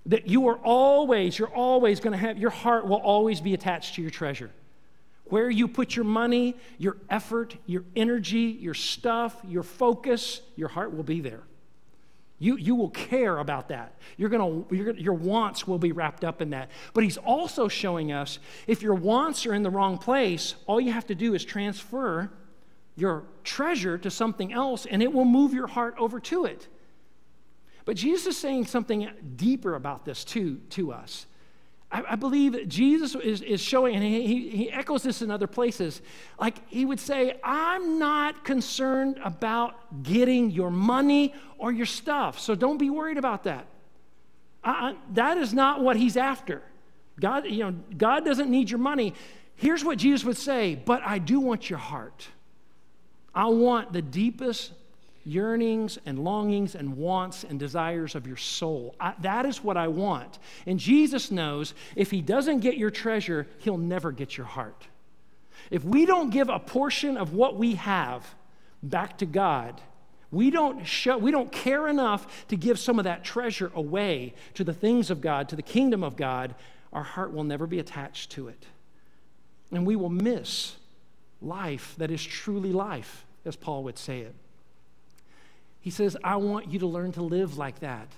That 0.09 0.27
you 0.27 0.49
are 0.49 0.57
always, 0.57 1.39
you're 1.39 1.55
always 1.55 2.01
going 2.01 2.13
to 2.13 2.19
have, 2.19 2.39
your 2.39 2.51
heart 2.51 2.87
will 2.87 2.97
always 2.97 3.41
be 3.41 3.55
attached 3.55 3.95
to 3.95 4.03
your 4.03 4.11
treasure. 4.11 4.51
Where 5.27 5.51
you 5.51 5.69
put 5.69 5.95
your 5.95 6.07
money, 6.07 6.57
your 6.79 6.97
effort, 7.11 7.57
your 7.67 7.85
energy, 7.95 8.59
your 8.61 8.75
stuff, 8.75 9.41
your 9.47 9.63
focus, 9.63 10.41
your 10.57 10.69
heart 10.69 10.97
will 10.97 11.03
be 11.05 11.21
there. 11.21 11.43
You, 12.41 12.57
you 12.57 12.75
will 12.75 12.91
care 12.91 13.39
about 13.39 13.69
that. 13.69 13.95
You're 14.17 14.29
gonna, 14.29 14.63
you're 14.71 14.95
your 14.95 15.15
wants 15.15 15.67
will 15.67 15.79
be 15.79 15.91
wrapped 15.91 16.25
up 16.25 16.41
in 16.41 16.51
that. 16.51 16.71
But 16.95 17.03
he's 17.03 17.19
also 17.19 17.67
showing 17.67 18.13
us 18.13 18.39
if 18.67 18.81
your 18.81 18.95
wants 18.95 19.45
are 19.45 19.55
in 19.55 19.63
the 19.63 19.71
wrong 19.71 19.99
place, 19.99 20.55
all 20.67 20.81
you 20.81 20.93
have 20.93 21.07
to 21.09 21.15
do 21.15 21.35
is 21.35 21.45
transfer 21.45 22.31
your 22.97 23.25
treasure 23.45 23.99
to 23.99 24.11
something 24.11 24.53
else 24.53 24.87
and 24.87 25.03
it 25.03 25.13
will 25.13 25.25
move 25.25 25.53
your 25.53 25.67
heart 25.67 25.95
over 25.99 26.21
to 26.21 26.45
it. 26.45 26.69
But 27.89 27.97
Jesus 27.97 28.27
is 28.27 28.37
saying 28.37 28.67
something 28.67 29.09
deeper 29.37 29.75
about 29.75 30.05
this 30.05 30.23
too 30.23 30.61
to 30.73 30.93
us. 30.93 31.25
I, 31.91 32.03
I 32.11 32.17
believe 32.17 32.69
Jesus 32.69 33.15
is, 33.15 33.41
is 33.41 33.63
showing, 33.63 33.95
and 33.95 34.05
he, 34.05 34.51
he 34.51 34.71
echoes 34.71 35.03
this 35.03 35.23
in 35.23 35.31
other 35.31 35.47
places. 35.47 36.03
Like 36.39 36.69
he 36.69 36.85
would 36.85 37.01
say, 37.01 37.41
I'm 37.43 37.99
not 37.99 38.45
concerned 38.45 39.19
about 39.25 40.03
getting 40.03 40.51
your 40.51 40.71
money 40.71 41.33
or 41.57 41.73
your 41.73 41.87
stuff, 41.87 42.39
so 42.39 42.55
don't 42.55 42.77
be 42.77 42.91
worried 42.91 43.17
about 43.17 43.45
that. 43.45 43.65
I, 44.63 44.95
that 45.15 45.39
is 45.39 45.55
not 45.55 45.81
what 45.81 45.97
he's 45.97 46.19
after. 46.19 46.61
God, 47.19 47.47
you 47.47 47.65
know, 47.65 47.75
God 47.97 48.23
doesn't 48.23 48.51
need 48.51 48.69
your 48.69 48.81
money. 48.81 49.15
Here's 49.57 49.83
what 49.83 49.97
Jesus 49.97 50.27
would 50.27 50.37
say, 50.37 50.75
but 50.75 51.01
I 51.07 51.19
do 51.19 51.41
want 51.41 51.71
your 51.71 51.79
heart. 51.79 52.29
I 53.35 53.47
want 53.47 53.95
the 53.95 54.03
deepest 54.03 54.73
yearnings 55.29 55.99
and 56.07 56.19
longings 56.19 56.75
and 56.75 56.97
wants 56.97 57.45
and 57.45 57.59
desires 57.59 58.15
of 58.15 58.27
your 58.27 58.37
soul. 58.37 58.95
I, 58.99 59.15
that 59.21 59.47
is 59.47 59.63
what 59.63 59.77
I 59.77 59.89
want. 59.89 60.39
And 60.67 60.79
Jesus 60.79 61.31
knows 61.31 61.75
if 61.95 62.11
He 62.11 62.23
doesn't 62.23 62.61
get 62.61 62.77
your 62.77 62.91
treasure, 62.91 63.47
He'll 63.59 63.79
never 63.79 64.11
get 64.11 64.37
your 64.37 64.47
heart. 64.47 64.87
If 65.71 65.85
we 65.85 66.07
don't 66.07 66.31
give 66.31 66.49
a 66.49 66.59
portion 66.59 67.17
of 67.17 67.35
what 67.35 67.57
we 67.57 67.75
have 67.75 68.35
back 68.83 69.19
to 69.19 69.27
God, 69.27 69.81
we 70.31 70.51
don't, 70.51 70.87
show, 70.87 71.17
we 71.19 71.31
don't 71.31 71.51
care 71.51 71.89
enough 71.89 72.47
to 72.49 72.57
give 72.57 72.79
some 72.79 72.99
of 72.99 73.05
that 73.05 73.25
treasure 73.25 73.71
away 73.75 74.35
to 74.55 74.65
the 74.65 74.75
things 74.75 75.11
of 75.11 75.21
God, 75.21 75.49
to 75.49 75.57
the 75.57 75.63
kingdom 75.63 76.03
of 76.03 76.17
God, 76.17 76.55
our 76.93 77.03
heart 77.03 77.33
will 77.33 77.45
never 77.45 77.67
be 77.67 77.79
attached 77.79 78.31
to 78.33 78.49
it. 78.49 78.67
And 79.73 79.87
we 79.87 79.97
will 79.97 80.11
miss 80.11 80.77
life 81.41 81.95
that 81.99 82.11
is 82.11 82.25
truly 82.25 82.73
life 82.73 83.25
as 83.45 83.57
Paul 83.57 83.85
would 83.85 83.99
say 83.99 84.21
it. 84.21 84.35
He 85.89 85.93
says, 85.93 86.19
I 86.23 86.37
want 86.37 86.71
you 86.71 86.81
to 86.81 86.87
learn 86.87 87.13
to 87.13 87.23
live 87.23 87.57
like 87.57 87.79
that. 87.79 88.09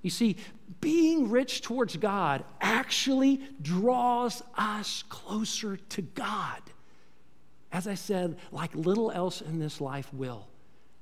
You 0.00 0.08
see, 0.08 0.36
being 0.80 1.28
rich 1.28 1.60
towards 1.60 1.94
God 1.98 2.42
actually 2.58 3.42
draws 3.60 4.42
us 4.56 5.04
closer 5.10 5.76
to 5.76 6.00
God. 6.00 6.62
As 7.70 7.86
I 7.86 7.96
said, 7.96 8.38
like 8.50 8.74
little 8.74 9.10
else 9.10 9.42
in 9.42 9.58
this 9.58 9.78
life 9.78 10.08
will. 10.14 10.48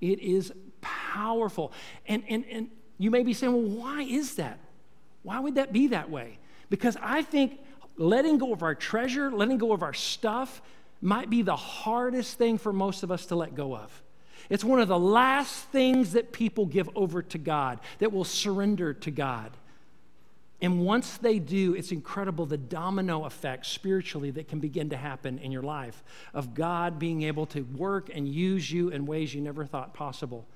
It 0.01 0.19
is 0.19 0.53
powerful. 0.81 1.71
And, 2.09 2.25
and, 2.29 2.45
and 2.51 2.71
you 2.99 3.13
may 3.13 3.23
be 3.23 3.33
saying, 3.33 3.53
well, 3.53 3.79
why 3.79 4.03
is 4.03 4.35
that? 4.35 4.59
Why 5.23 5.39
would 5.39 5.55
that 5.55 5.73
be 5.73 5.87
that 5.87 6.11
way? 6.11 6.39
Because 6.71 6.97
I 7.01 7.23
think 7.23 7.61
letting 7.99 8.39
go 8.39 8.53
of 8.53 8.65
our 8.65 8.75
treasure, 8.75 9.31
letting 9.31 9.59
go 9.59 9.71
of 9.73 9.85
our 9.85 9.95
stuff, 9.95 10.61
might 11.01 11.31
be 11.31 11.43
the 11.43 11.55
hardest 11.55 12.37
thing 12.37 12.59
for 12.59 12.73
most 12.73 13.05
of 13.05 13.13
us 13.13 13.27
to 13.27 13.37
let 13.37 13.55
go 13.55 13.77
of. 13.77 14.03
It's 14.51 14.65
one 14.65 14.81
of 14.81 14.89
the 14.89 14.99
last 14.99 15.65
things 15.67 16.13
that 16.13 16.33
people 16.33 16.67
give 16.67 16.91
over 16.95 17.23
to 17.23 17.39
God, 17.39 17.81
that 18.01 18.13
will 18.13 18.25
surrender 18.25 18.93
to 18.93 19.11
God. 19.11 19.53
And 20.61 20.85
once 20.85 21.17
they 21.17 21.39
do, 21.39 21.75
it's 21.75 21.91
incredible 21.91 22.45
the 22.45 22.59
domino 22.59 23.25
effect 23.25 23.65
spiritually 23.65 24.31
that 24.33 24.49
can 24.49 24.59
begin 24.59 24.91
to 24.91 24.97
happen 24.97 25.39
in 25.39 25.51
your 25.51 25.63
life 25.63 26.05
of 26.35 26.53
God 26.53 26.99
being 26.99 27.23
able 27.23 27.47
to 27.47 27.63
work 27.63 28.11
and 28.15 28.29
use 28.29 28.71
you 28.71 28.91
in 28.91 29.07
ways 29.07 29.35
you 29.35 29.41
never 29.41 29.65
thought 29.65 29.95
possible. 29.95 30.47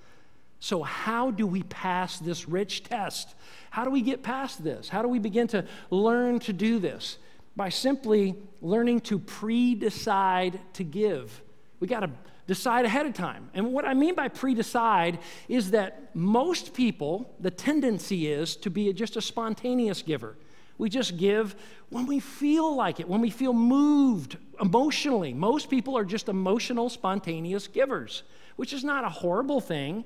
So, 0.61 0.83
how 0.83 1.31
do 1.31 1.47
we 1.47 1.63
pass 1.63 2.19
this 2.19 2.47
rich 2.47 2.85
test? 2.85 3.35
How 3.71 3.85
do 3.85 3.91
we 3.91 4.03
get 4.03 4.23
past 4.23 4.63
this? 4.63 4.91
How 4.91 5.01
do 5.01 5.09
we 5.09 5.19
begin 5.19 5.47
to 5.49 5.65
learn 5.91 6.39
to 6.41 6.53
do 6.53 6.79
this? 6.79 7.17
by 7.57 7.69
simply 7.69 8.35
learning 8.61 9.01
to 9.01 9.19
pre 9.19 9.75
decide 9.75 10.61
to 10.75 10.85
give. 10.85 11.43
We 11.81 11.89
got 11.89 12.01
to 12.01 12.11
decide 12.47 12.85
ahead 12.85 13.07
of 13.07 13.15
time. 13.15 13.51
And 13.55 13.73
what 13.73 13.85
I 13.85 13.95
mean 13.95 14.15
by 14.15 14.29
pre 14.29 14.55
decide 14.55 15.19
is 15.49 15.71
that 15.71 16.15
most 16.15 16.75
people, 16.75 17.35
the 17.41 17.51
tendency 17.51 18.31
is 18.31 18.57
to 18.57 18.71
be 18.71 18.93
just 18.93 19.17
a 19.17 19.23
spontaneous 19.23 20.03
giver. 20.03 20.37
We 20.77 20.91
just 20.91 21.17
give 21.17 21.55
when 21.91 22.07
we 22.07 22.21
feel 22.21 22.75
like 22.75 23.01
it, 23.01 23.09
when 23.09 23.21
we 23.21 23.31
feel 23.31 23.53
moved 23.53 24.37
emotionally. 24.61 25.33
Most 25.33 25.71
people 25.71 25.97
are 25.97 26.05
just 26.05 26.29
emotional, 26.29 26.89
spontaneous 26.89 27.69
givers, 27.69 28.25
which 28.57 28.73
is 28.73 28.83
not 28.83 29.05
a 29.05 29.09
horrible 29.09 29.61
thing. 29.61 30.05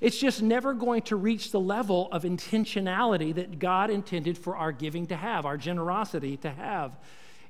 It's 0.00 0.18
just 0.18 0.42
never 0.42 0.74
going 0.74 1.02
to 1.02 1.16
reach 1.16 1.52
the 1.52 1.60
level 1.60 2.08
of 2.10 2.24
intentionality 2.24 3.34
that 3.34 3.58
God 3.58 3.90
intended 3.90 4.38
for 4.38 4.56
our 4.56 4.72
giving 4.72 5.06
to 5.08 5.16
have, 5.16 5.46
our 5.46 5.56
generosity 5.56 6.36
to 6.38 6.50
have. 6.50 6.96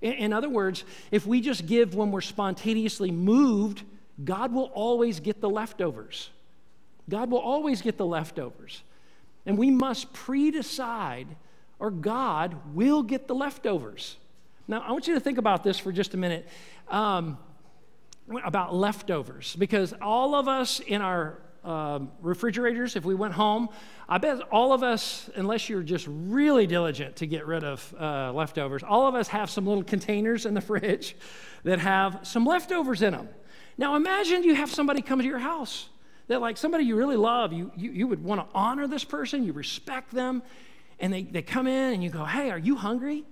In, 0.01 0.13
in 0.15 0.33
other 0.33 0.49
words, 0.49 0.85
if 1.11 1.27
we 1.27 1.41
just 1.41 1.67
give 1.67 1.95
when 1.95 2.11
we're 2.11 2.21
spontaneously 2.21 3.11
moved, 3.11 3.85
God 4.23 4.53
will 4.53 4.71
always 4.75 5.21
get 5.21 5.41
the 5.41 5.49
leftovers. 5.49 6.31
God 7.09 7.31
will 7.31 7.39
always 7.39 7.83
get 7.83 7.97
the 7.97 8.07
leftovers. 8.07 8.83
And 9.47 9.59
we 9.59 9.71
must 9.71 10.13
pre 10.13 10.51
decide, 10.51 11.29
or 11.79 11.91
God 11.91 12.57
will 12.75 13.03
get 13.03 13.27
the 13.27 13.35
leftovers. 13.35 14.17
Now, 14.69 14.81
I 14.81 14.93
want 14.93 15.09
you 15.09 15.15
to 15.15 15.21
think 15.21 15.39
about 15.39 15.65
this 15.65 15.79
for 15.79 15.91
just 15.91 16.15
a 16.15 16.17
minute 16.17 16.49
um, 16.89 17.39
about 18.45 18.75
leftovers, 18.75 19.57
because 19.57 19.93
all 20.01 20.35
of 20.35 20.47
us 20.47 20.79
in 20.81 21.03
our 21.03 21.39
um, 21.65 22.11
refrigerators 22.21 22.97
if 22.97 23.05
we 23.05 23.15
went 23.15 23.35
home. 23.35 23.69
I 24.09 24.19
bet 24.19 24.41
all 24.51 24.73
of 24.73 24.83
us, 24.83 25.31
unless 25.37 25.69
you're 25.69 25.83
just 25.83 26.07
really 26.09 26.67
diligent 26.67 27.17
to 27.17 27.27
get 27.27 27.47
rid 27.47 27.65
of 27.65 27.95
uh, 27.99 28.33
leftovers, 28.33 28.83
all 28.83 29.07
of 29.07 29.15
us 29.15 29.29
have 29.29 29.49
some 29.49 29.67
little 29.67 29.85
containers 29.85 30.45
in 30.45 30.55
the 30.55 30.61
fridge 30.61 31.17
that 31.65 31.79
have 31.79 32.21
some 32.23 32.45
leftovers 32.45 33.03
in 33.03 33.13
them. 33.13 33.29
Now 33.79 33.95
imagine 33.95 34.45
you 34.45 34.55
have 34.55 34.71
somebody 34.71 35.03
come 35.03 35.21
to 35.21 35.25
your 35.25 35.39
house 35.39 35.89
that, 36.29 36.41
like 36.41 36.57
somebody 36.57 36.85
you 36.85 36.97
really 36.97 37.17
love, 37.17 37.53
you, 37.53 37.71
you, 37.77 37.91
you 37.91 38.07
would 38.07 38.23
want 38.23 38.41
to 38.41 38.55
honor 38.55 38.87
this 38.87 39.05
person, 39.05 39.45
you 39.45 39.53
respect 39.53 40.13
them, 40.13 40.43
and 41.01 41.13
they, 41.13 41.23
they 41.23 41.43
come 41.43 41.67
in 41.67 41.95
and 41.95 42.03
you 42.03 42.11
go, 42.11 42.25
Hey, 42.25 42.51
are 42.51 42.59
you 42.59 42.77
hungry? 42.77 43.25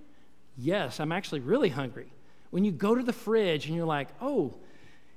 Yes, 0.57 1.00
I'm 1.00 1.12
actually 1.12 1.40
really 1.40 1.68
hungry. 1.68 2.12
When 2.50 2.64
you 2.64 2.72
go 2.72 2.94
to 2.94 3.03
the 3.03 3.12
fridge 3.12 3.66
and 3.66 3.76
you're 3.76 3.87
like, 3.87 4.09
Oh, 4.20 4.55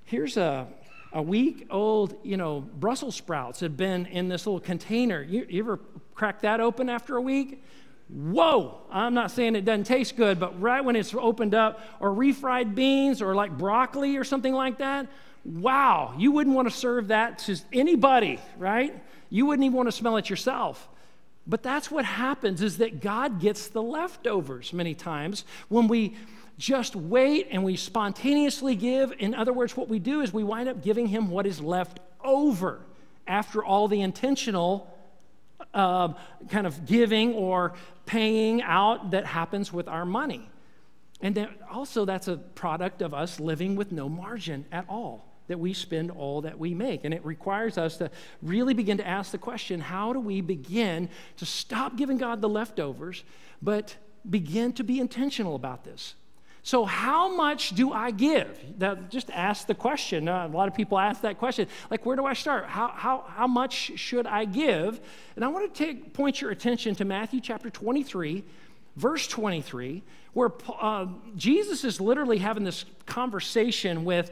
here's 0.05 0.37
a 0.37 0.67
a 1.13 1.21
week 1.21 1.67
old, 1.69 2.15
you 2.23 2.37
know, 2.37 2.61
Brussels 2.61 3.15
sprouts 3.15 3.59
had 3.59 3.77
been 3.77 4.07
in 4.07 4.29
this 4.29 4.47
little 4.47 4.59
container. 4.59 5.21
You, 5.21 5.45
you 5.47 5.61
ever 5.61 5.79
crack 6.15 6.41
that 6.41 6.59
open 6.59 6.89
after 6.89 7.15
a 7.17 7.21
week? 7.21 7.63
Whoa, 8.13 8.77
I'm 8.91 9.15
not 9.15 9.31
saying 9.31 9.55
it 9.55 9.65
doesn't 9.65 9.85
taste 9.85 10.15
good, 10.15 10.39
but 10.39 10.61
right 10.61 10.85
when 10.85 10.95
it's 10.95 11.15
opened 11.15 11.55
up, 11.55 11.81
or 11.99 12.11
refried 12.11 12.75
beans, 12.75 13.23
or 13.23 13.33
like 13.33 13.57
broccoli 13.57 14.17
or 14.17 14.23
something 14.23 14.53
like 14.53 14.77
that, 14.77 15.07
wow, 15.43 16.13
you 16.17 16.31
wouldn't 16.31 16.55
want 16.55 16.69
to 16.69 16.73
serve 16.75 17.07
that 17.07 17.39
to 17.39 17.57
anybody, 17.71 18.39
right? 18.57 18.95
You 19.31 19.47
wouldn't 19.47 19.65
even 19.65 19.75
want 19.75 19.87
to 19.87 19.91
smell 19.91 20.17
it 20.17 20.29
yourself. 20.29 20.87
But 21.47 21.63
that's 21.63 21.89
what 21.89 22.05
happens 22.05 22.61
is 22.61 22.77
that 22.77 23.01
God 23.01 23.41
gets 23.41 23.67
the 23.67 23.81
leftovers 23.81 24.73
many 24.73 24.93
times 24.93 25.43
when 25.67 25.87
we 25.87 26.15
just 26.59 26.95
wait 26.95 27.47
and 27.49 27.63
we 27.63 27.75
spontaneously 27.75 28.75
give. 28.75 29.11
In 29.17 29.33
other 29.33 29.51
words, 29.51 29.75
what 29.75 29.89
we 29.89 29.97
do 29.97 30.21
is 30.21 30.31
we 30.31 30.43
wind 30.43 30.69
up 30.69 30.83
giving 30.83 31.07
him 31.07 31.31
what 31.31 31.47
is 31.47 31.59
left 31.59 31.99
over 32.23 32.79
after 33.25 33.65
all 33.65 33.87
the 33.87 34.01
intentional 34.01 34.87
uh, 35.73 36.13
kind 36.49 36.67
of 36.67 36.85
giving 36.85 37.33
or 37.33 37.73
paying 38.05 38.61
out 38.61 39.11
that 39.11 39.25
happens 39.25 39.71
with 39.71 39.87
our 39.87 40.05
money. 40.05 40.49
And 41.21 41.33
then 41.35 41.49
also, 41.71 42.03
that's 42.03 42.27
a 42.27 42.35
product 42.35 43.01
of 43.01 43.13
us 43.13 43.39
living 43.39 43.75
with 43.75 43.91
no 43.91 44.09
margin 44.09 44.65
at 44.71 44.85
all, 44.89 45.25
that 45.47 45.57
we 45.57 45.73
spend 45.73 46.11
all 46.11 46.41
that 46.41 46.59
we 46.59 46.73
make. 46.73 47.05
And 47.05 47.13
it 47.13 47.23
requires 47.25 47.77
us 47.77 47.97
to 47.97 48.11
really 48.41 48.73
begin 48.73 48.97
to 48.97 49.07
ask 49.07 49.31
the 49.31 49.37
question 49.37 49.79
how 49.79 50.11
do 50.11 50.19
we 50.19 50.41
begin 50.41 51.07
to 51.37 51.45
stop 51.45 51.95
giving 51.95 52.17
God 52.17 52.41
the 52.41 52.49
leftovers, 52.49 53.23
but 53.61 53.95
begin 54.29 54.73
to 54.73 54.83
be 54.83 54.99
intentional 54.99 55.55
about 55.55 55.85
this? 55.85 56.15
So, 56.65 56.85
how 56.85 57.35
much 57.35 57.75
do 57.75 57.91
I 57.91 58.11
give? 58.11 58.57
Just 59.09 59.29
ask 59.31 59.67
the 59.67 59.75
question. 59.75 60.29
Uh, 60.29 60.47
a 60.47 60.55
lot 60.55 60.69
of 60.69 60.73
people 60.73 60.97
ask 60.97 61.21
that 61.21 61.37
question. 61.37 61.67
Like, 61.91 62.05
where 62.05 62.15
do 62.15 62.25
I 62.25 62.31
start? 62.31 62.67
How, 62.67 62.87
how, 62.87 63.25
how 63.27 63.47
much 63.47 63.91
should 63.95 64.25
I 64.25 64.45
give? 64.45 65.01
And 65.35 65.43
I 65.43 65.49
want 65.49 65.73
to 65.73 65.85
take, 65.85 66.13
point 66.13 66.39
your 66.39 66.51
attention 66.51 66.95
to 66.95 67.05
Matthew 67.05 67.41
chapter 67.41 67.69
23, 67.69 68.45
verse 68.95 69.27
23, 69.27 70.03
where 70.31 70.53
uh, 70.79 71.07
Jesus 71.35 71.83
is 71.83 71.99
literally 71.99 72.37
having 72.37 72.63
this 72.63 72.85
conversation 73.05 74.05
with 74.05 74.31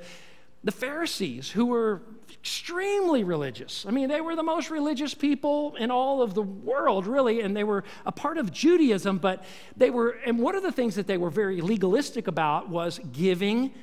the 0.63 0.71
Pharisees, 0.71 1.49
who 1.49 1.65
were 1.65 2.01
extremely 2.31 3.23
religious. 3.23 3.85
I 3.87 3.91
mean, 3.91 4.09
they 4.09 4.21
were 4.21 4.35
the 4.35 4.43
most 4.43 4.69
religious 4.69 5.13
people 5.13 5.75
in 5.75 5.91
all 5.91 6.21
of 6.21 6.33
the 6.33 6.41
world, 6.41 7.07
really, 7.07 7.41
and 7.41 7.55
they 7.55 7.63
were 7.63 7.83
a 8.05 8.11
part 8.11 8.37
of 8.37 8.51
Judaism, 8.51 9.17
but 9.17 9.43
they 9.75 9.89
were, 9.89 10.11
and 10.25 10.39
one 10.39 10.55
of 10.55 10.63
the 10.63 10.71
things 10.71 10.95
that 10.95 11.07
they 11.07 11.17
were 11.17 11.29
very 11.29 11.61
legalistic 11.61 12.27
about 12.27 12.69
was 12.69 12.99
giving 13.11 13.73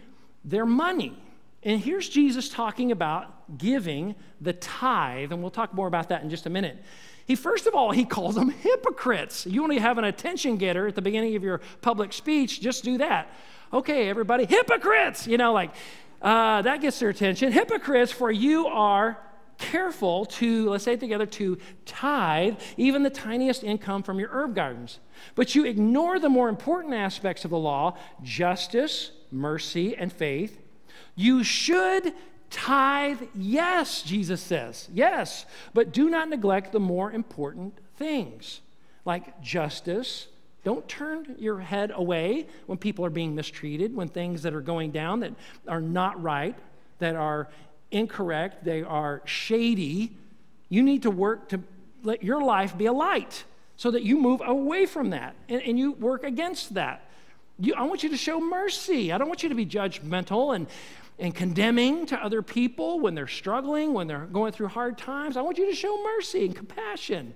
their 0.45 0.67
money. 0.67 1.21
And 1.63 1.81
here's 1.81 2.09
Jesus 2.09 2.49
talking 2.49 2.93
about 2.93 3.59
giving 3.59 4.15
the 4.41 4.53
tithe, 4.53 5.33
and 5.33 5.43
we'll 5.43 5.51
talk 5.51 5.75
more 5.75 5.89
about 5.89 6.09
that 6.11 6.23
in 6.23 6.31
just 6.31 6.47
a 6.47 6.51
minute. 6.51 6.83
He 7.27 7.35
first 7.35 7.67
of 7.67 7.75
all, 7.75 7.91
he 7.91 8.05
calls 8.05 8.37
them 8.37 8.51
hypocrites. 8.51 9.45
You 9.45 9.67
to 9.69 9.81
have 9.81 9.99
an 9.99 10.05
attention 10.05 10.57
getter 10.57 10.87
at 10.87 10.95
the 10.95 11.03
beginning 11.03 11.37
of 11.37 11.43
your 11.43 11.61
public 11.83 12.13
speech, 12.13 12.61
just 12.61 12.85
do 12.85 12.99
that. 12.99 13.31
Okay, 13.73 14.09
everybody, 14.09 14.47
hypocrites, 14.47 15.27
you 15.27 15.37
know, 15.37 15.53
like 15.53 15.75
uh, 16.21 16.63
that 16.63 16.81
gets 16.81 16.99
their 16.99 17.09
attention. 17.11 17.53
Hypocrites, 17.53 18.13
for 18.13 18.31
you 18.31 18.67
are 18.67 19.19
careful 19.59 20.25
to, 20.25 20.71
let's 20.71 20.85
say 20.85 20.95
it 20.95 21.01
together, 21.01 21.27
to 21.27 21.59
tithe 21.85 22.57
even 22.77 23.03
the 23.03 23.11
tiniest 23.11 23.65
income 23.65 24.03
from 24.03 24.19
your 24.19 24.29
herb 24.31 24.55
gardens. 24.55 25.01
But 25.35 25.55
you 25.55 25.65
ignore 25.65 26.19
the 26.19 26.29
more 26.29 26.49
important 26.49 26.95
aspects 26.95 27.45
of 27.45 27.51
the 27.51 27.59
law 27.59 27.97
justice, 28.23 29.11
mercy, 29.31 29.97
and 29.97 30.13
faith. 30.13 30.61
You 31.17 31.43
should 31.43 32.15
tithe, 32.51 33.23
yes, 33.35 34.03
Jesus 34.03 34.41
says, 34.41 34.89
yes, 34.93 35.45
but 35.75 35.93
do 35.93 36.09
not 36.09 36.29
neglect 36.29 36.73
the 36.73 36.81
more 36.81 37.13
important 37.13 37.77
things 37.97 38.61
like 39.05 39.41
justice, 39.43 40.29
don't 40.65 40.87
turn 40.89 41.37
your 41.39 41.61
head 41.61 41.93
away 41.95 42.47
when 42.67 42.79
people 42.79 43.05
are 43.05 43.11
being 43.11 43.35
mistreated, 43.35 43.95
when 43.95 44.09
things 44.09 44.43
that 44.43 44.55
are 44.55 44.61
going 44.61 44.91
down 44.91 45.21
that 45.21 45.33
are 45.67 45.81
not 45.81 46.21
right, 46.23 46.57
that 46.99 47.15
are 47.15 47.49
incorrect, 47.91 48.65
they 48.65 48.83
are 48.83 49.23
shady. 49.25 50.13
You 50.69 50.83
need 50.83 51.03
to 51.03 51.11
work 51.11 51.49
to 51.51 51.61
let 52.03 52.23
your 52.23 52.43
life 52.43 52.77
be 52.77 52.87
a 52.87 52.93
light 52.93 53.45
so 53.77 53.91
that 53.93 54.03
you 54.03 54.19
move 54.19 54.43
away 54.45 54.87
from 54.87 55.11
that 55.11 55.35
and, 55.49 55.63
and 55.63 55.79
you 55.79 55.93
work 55.93 56.25
against 56.25 56.75
that. 56.75 57.09
You, 57.59 57.75
I 57.75 57.83
want 57.85 58.03
you 58.03 58.09
to 58.11 58.17
show 58.17 58.41
mercy. 58.41 59.13
I 59.13 59.19
don't 59.19 59.29
want 59.29 59.43
you 59.43 59.49
to 59.49 59.55
be 59.55 59.67
judgmental 59.67 60.55
and, 60.55 60.67
and 61.19 61.35
condemning 61.35 62.07
to 62.07 62.17
other 62.23 62.43
people 62.43 63.01
when 63.01 63.15
they're 63.15 63.27
struggling, 63.27 63.93
when 63.95 64.07
they're 64.07 64.27
going 64.27 64.53
through 64.53 64.69
hard 64.69 64.99
times. 64.99 65.37
I 65.37 65.43
want 65.43 65.59
you 65.59 65.67
to 65.67 65.75
show 65.75 66.03
mercy 66.03 66.45
and 66.45 66.55
compassion. 66.55 67.35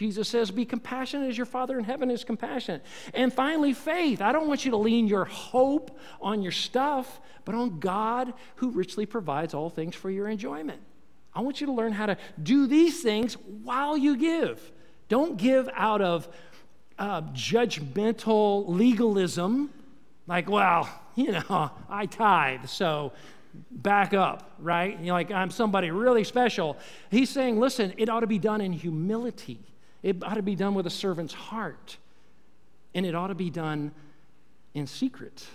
Jesus 0.00 0.30
says, 0.30 0.50
Be 0.50 0.64
compassionate 0.64 1.28
as 1.28 1.36
your 1.36 1.44
Father 1.44 1.78
in 1.78 1.84
heaven 1.84 2.10
is 2.10 2.24
compassionate. 2.24 2.82
And 3.12 3.30
finally, 3.30 3.74
faith. 3.74 4.22
I 4.22 4.32
don't 4.32 4.48
want 4.48 4.64
you 4.64 4.70
to 4.70 4.78
lean 4.78 5.06
your 5.06 5.26
hope 5.26 5.90
on 6.22 6.40
your 6.40 6.52
stuff, 6.52 7.20
but 7.44 7.54
on 7.54 7.80
God 7.80 8.32
who 8.56 8.70
richly 8.70 9.04
provides 9.04 9.52
all 9.52 9.68
things 9.68 9.94
for 9.94 10.10
your 10.10 10.26
enjoyment. 10.26 10.80
I 11.34 11.42
want 11.42 11.60
you 11.60 11.66
to 11.66 11.74
learn 11.74 11.92
how 11.92 12.06
to 12.06 12.16
do 12.42 12.66
these 12.66 13.02
things 13.02 13.34
while 13.62 13.94
you 13.94 14.16
give. 14.16 14.72
Don't 15.10 15.36
give 15.36 15.68
out 15.74 16.00
of 16.00 16.30
uh, 16.98 17.20
judgmental 17.34 18.64
legalism, 18.68 19.68
like, 20.26 20.48
well, 20.48 20.88
you 21.14 21.32
know, 21.32 21.70
I 21.90 22.06
tithe, 22.06 22.68
so 22.68 23.12
back 23.70 24.14
up, 24.14 24.50
right? 24.60 24.98
You 24.98 25.08
know, 25.08 25.12
like 25.12 25.30
I'm 25.30 25.50
somebody 25.50 25.90
really 25.90 26.24
special. 26.24 26.78
He's 27.10 27.28
saying, 27.28 27.60
listen, 27.60 27.92
it 27.98 28.08
ought 28.08 28.20
to 28.20 28.26
be 28.26 28.38
done 28.38 28.62
in 28.62 28.72
humility. 28.72 29.60
It 30.02 30.22
ought 30.22 30.34
to 30.34 30.42
be 30.42 30.54
done 30.54 30.74
with 30.74 30.86
a 30.86 30.90
servant's 30.90 31.34
heart. 31.34 31.96
And 32.94 33.06
it 33.06 33.14
ought 33.14 33.28
to 33.28 33.34
be 33.34 33.50
done 33.50 33.92
in 34.74 34.86
secret, 34.86 35.46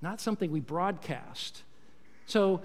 not 0.00 0.20
something 0.20 0.50
we 0.50 0.60
broadcast. 0.60 1.62
So, 2.26 2.62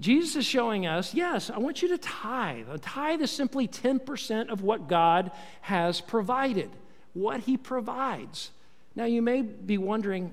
Jesus 0.00 0.36
is 0.36 0.46
showing 0.46 0.86
us, 0.86 1.12
yes, 1.12 1.50
I 1.50 1.58
want 1.58 1.82
you 1.82 1.88
to 1.88 1.98
tithe. 1.98 2.68
A 2.70 2.78
tithe 2.78 3.20
is 3.20 3.30
simply 3.30 3.68
10% 3.68 4.48
of 4.48 4.62
what 4.62 4.88
God 4.88 5.30
has 5.60 6.00
provided, 6.00 6.70
what 7.12 7.40
He 7.40 7.58
provides. 7.58 8.50
Now, 8.96 9.04
you 9.04 9.20
may 9.20 9.42
be 9.42 9.76
wondering, 9.76 10.32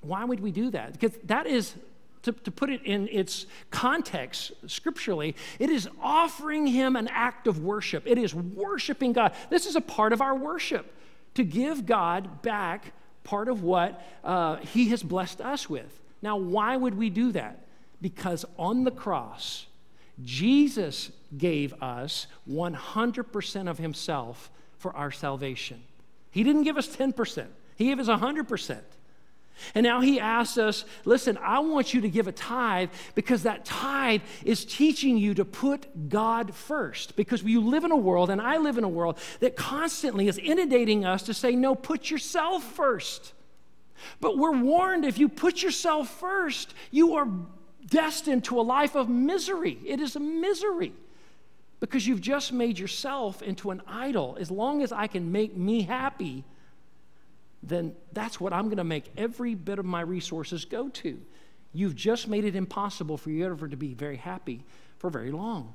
why 0.00 0.24
would 0.24 0.40
we 0.40 0.50
do 0.50 0.70
that? 0.70 0.92
Because 0.92 1.16
that 1.24 1.46
is 1.46 1.74
to, 2.22 2.32
to 2.32 2.50
put 2.50 2.70
it 2.70 2.82
in 2.84 3.08
its 3.08 3.46
context 3.70 4.52
scripturally, 4.66 5.34
it 5.58 5.70
is 5.70 5.88
offering 6.00 6.66
him 6.66 6.96
an 6.96 7.08
act 7.08 7.46
of 7.46 7.62
worship. 7.62 8.02
It 8.06 8.18
is 8.18 8.34
worshiping 8.34 9.12
God. 9.12 9.32
This 9.48 9.66
is 9.66 9.76
a 9.76 9.80
part 9.80 10.12
of 10.12 10.20
our 10.20 10.34
worship 10.34 10.94
to 11.34 11.44
give 11.44 11.86
God 11.86 12.42
back 12.42 12.92
part 13.24 13.48
of 13.48 13.62
what 13.62 14.02
uh, 14.24 14.56
he 14.56 14.88
has 14.88 15.02
blessed 15.02 15.40
us 15.40 15.68
with. 15.68 16.00
Now, 16.22 16.36
why 16.36 16.76
would 16.76 16.96
we 16.96 17.10
do 17.10 17.32
that? 17.32 17.66
Because 18.00 18.44
on 18.58 18.84
the 18.84 18.90
cross, 18.90 19.66
Jesus 20.22 21.10
gave 21.36 21.72
us 21.82 22.26
100% 22.48 23.70
of 23.70 23.78
himself 23.78 24.50
for 24.78 24.94
our 24.96 25.10
salvation. 25.10 25.82
He 26.30 26.42
didn't 26.42 26.64
give 26.64 26.76
us 26.76 26.88
10%, 26.88 27.46
he 27.76 27.86
gave 27.86 27.98
us 27.98 28.08
100%. 28.08 28.80
And 29.74 29.84
now 29.84 30.00
he 30.00 30.20
asks 30.20 30.58
us, 30.58 30.84
listen, 31.04 31.38
I 31.38 31.58
want 31.60 31.94
you 31.94 32.00
to 32.02 32.08
give 32.08 32.28
a 32.28 32.32
tithe 32.32 32.90
because 33.14 33.42
that 33.44 33.64
tithe 33.64 34.22
is 34.44 34.64
teaching 34.64 35.16
you 35.16 35.34
to 35.34 35.44
put 35.44 36.08
God 36.08 36.54
first. 36.54 37.16
Because 37.16 37.42
you 37.42 37.60
live 37.60 37.84
in 37.84 37.92
a 37.92 37.96
world, 37.96 38.30
and 38.30 38.40
I 38.40 38.58
live 38.58 38.78
in 38.78 38.84
a 38.84 38.88
world, 38.88 39.18
that 39.40 39.56
constantly 39.56 40.28
is 40.28 40.38
inundating 40.38 41.04
us 41.04 41.22
to 41.24 41.34
say, 41.34 41.54
no, 41.54 41.74
put 41.74 42.10
yourself 42.10 42.64
first. 42.64 43.32
But 44.20 44.38
we're 44.38 44.56
warned 44.56 45.04
if 45.04 45.18
you 45.18 45.28
put 45.28 45.62
yourself 45.62 46.08
first, 46.18 46.74
you 46.90 47.14
are 47.16 47.28
destined 47.86 48.44
to 48.44 48.60
a 48.60 48.62
life 48.62 48.94
of 48.94 49.08
misery. 49.08 49.78
It 49.84 50.00
is 50.00 50.16
a 50.16 50.20
misery 50.20 50.92
because 51.80 52.06
you've 52.06 52.20
just 52.20 52.52
made 52.52 52.78
yourself 52.78 53.42
into 53.42 53.70
an 53.70 53.82
idol. 53.86 54.36
As 54.38 54.50
long 54.50 54.82
as 54.82 54.92
I 54.92 55.06
can 55.06 55.32
make 55.32 55.56
me 55.56 55.82
happy, 55.82 56.44
then 57.62 57.94
that's 58.12 58.40
what 58.40 58.52
I'm 58.52 58.66
going 58.66 58.78
to 58.78 58.84
make 58.84 59.04
every 59.16 59.54
bit 59.54 59.78
of 59.78 59.84
my 59.84 60.00
resources 60.00 60.64
go 60.64 60.88
to. 60.88 61.20
You've 61.72 61.94
just 61.94 62.26
made 62.26 62.44
it 62.44 62.56
impossible 62.56 63.16
for 63.16 63.30
you 63.30 63.44
ever 63.46 63.68
to 63.68 63.76
be 63.76 63.94
very 63.94 64.16
happy 64.16 64.64
for 64.98 65.10
very 65.10 65.30
long. 65.30 65.74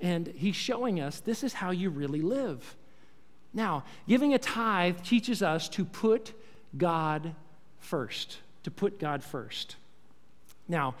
And 0.00 0.26
he's 0.28 0.56
showing 0.56 1.00
us 1.00 1.20
this 1.20 1.42
is 1.42 1.54
how 1.54 1.70
you 1.70 1.90
really 1.90 2.20
live. 2.20 2.76
Now, 3.54 3.84
giving 4.06 4.34
a 4.34 4.38
tithe 4.38 5.02
teaches 5.02 5.42
us 5.42 5.68
to 5.70 5.84
put 5.84 6.32
God 6.76 7.34
first, 7.78 8.38
to 8.64 8.70
put 8.70 8.98
God 8.98 9.24
first. 9.24 9.76
Now, 10.68 10.94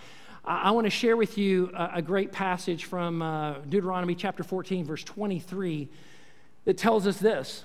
I, 0.44 0.70
want 0.70 0.86
to 0.86 0.90
share 0.90 1.16
with 1.16 1.36
you 1.36 1.70
a, 1.76 2.00
great 2.00 2.32
passage 2.32 2.86
from 2.86 3.20
uh, 3.20 3.58
Deuteronomy 3.68 4.14
chapter 4.14 4.42
14, 4.42 4.86
verse 4.86 5.04
23, 5.04 5.88
that 6.64 6.78
tells 6.78 7.06
us 7.06 7.18
this. 7.18 7.64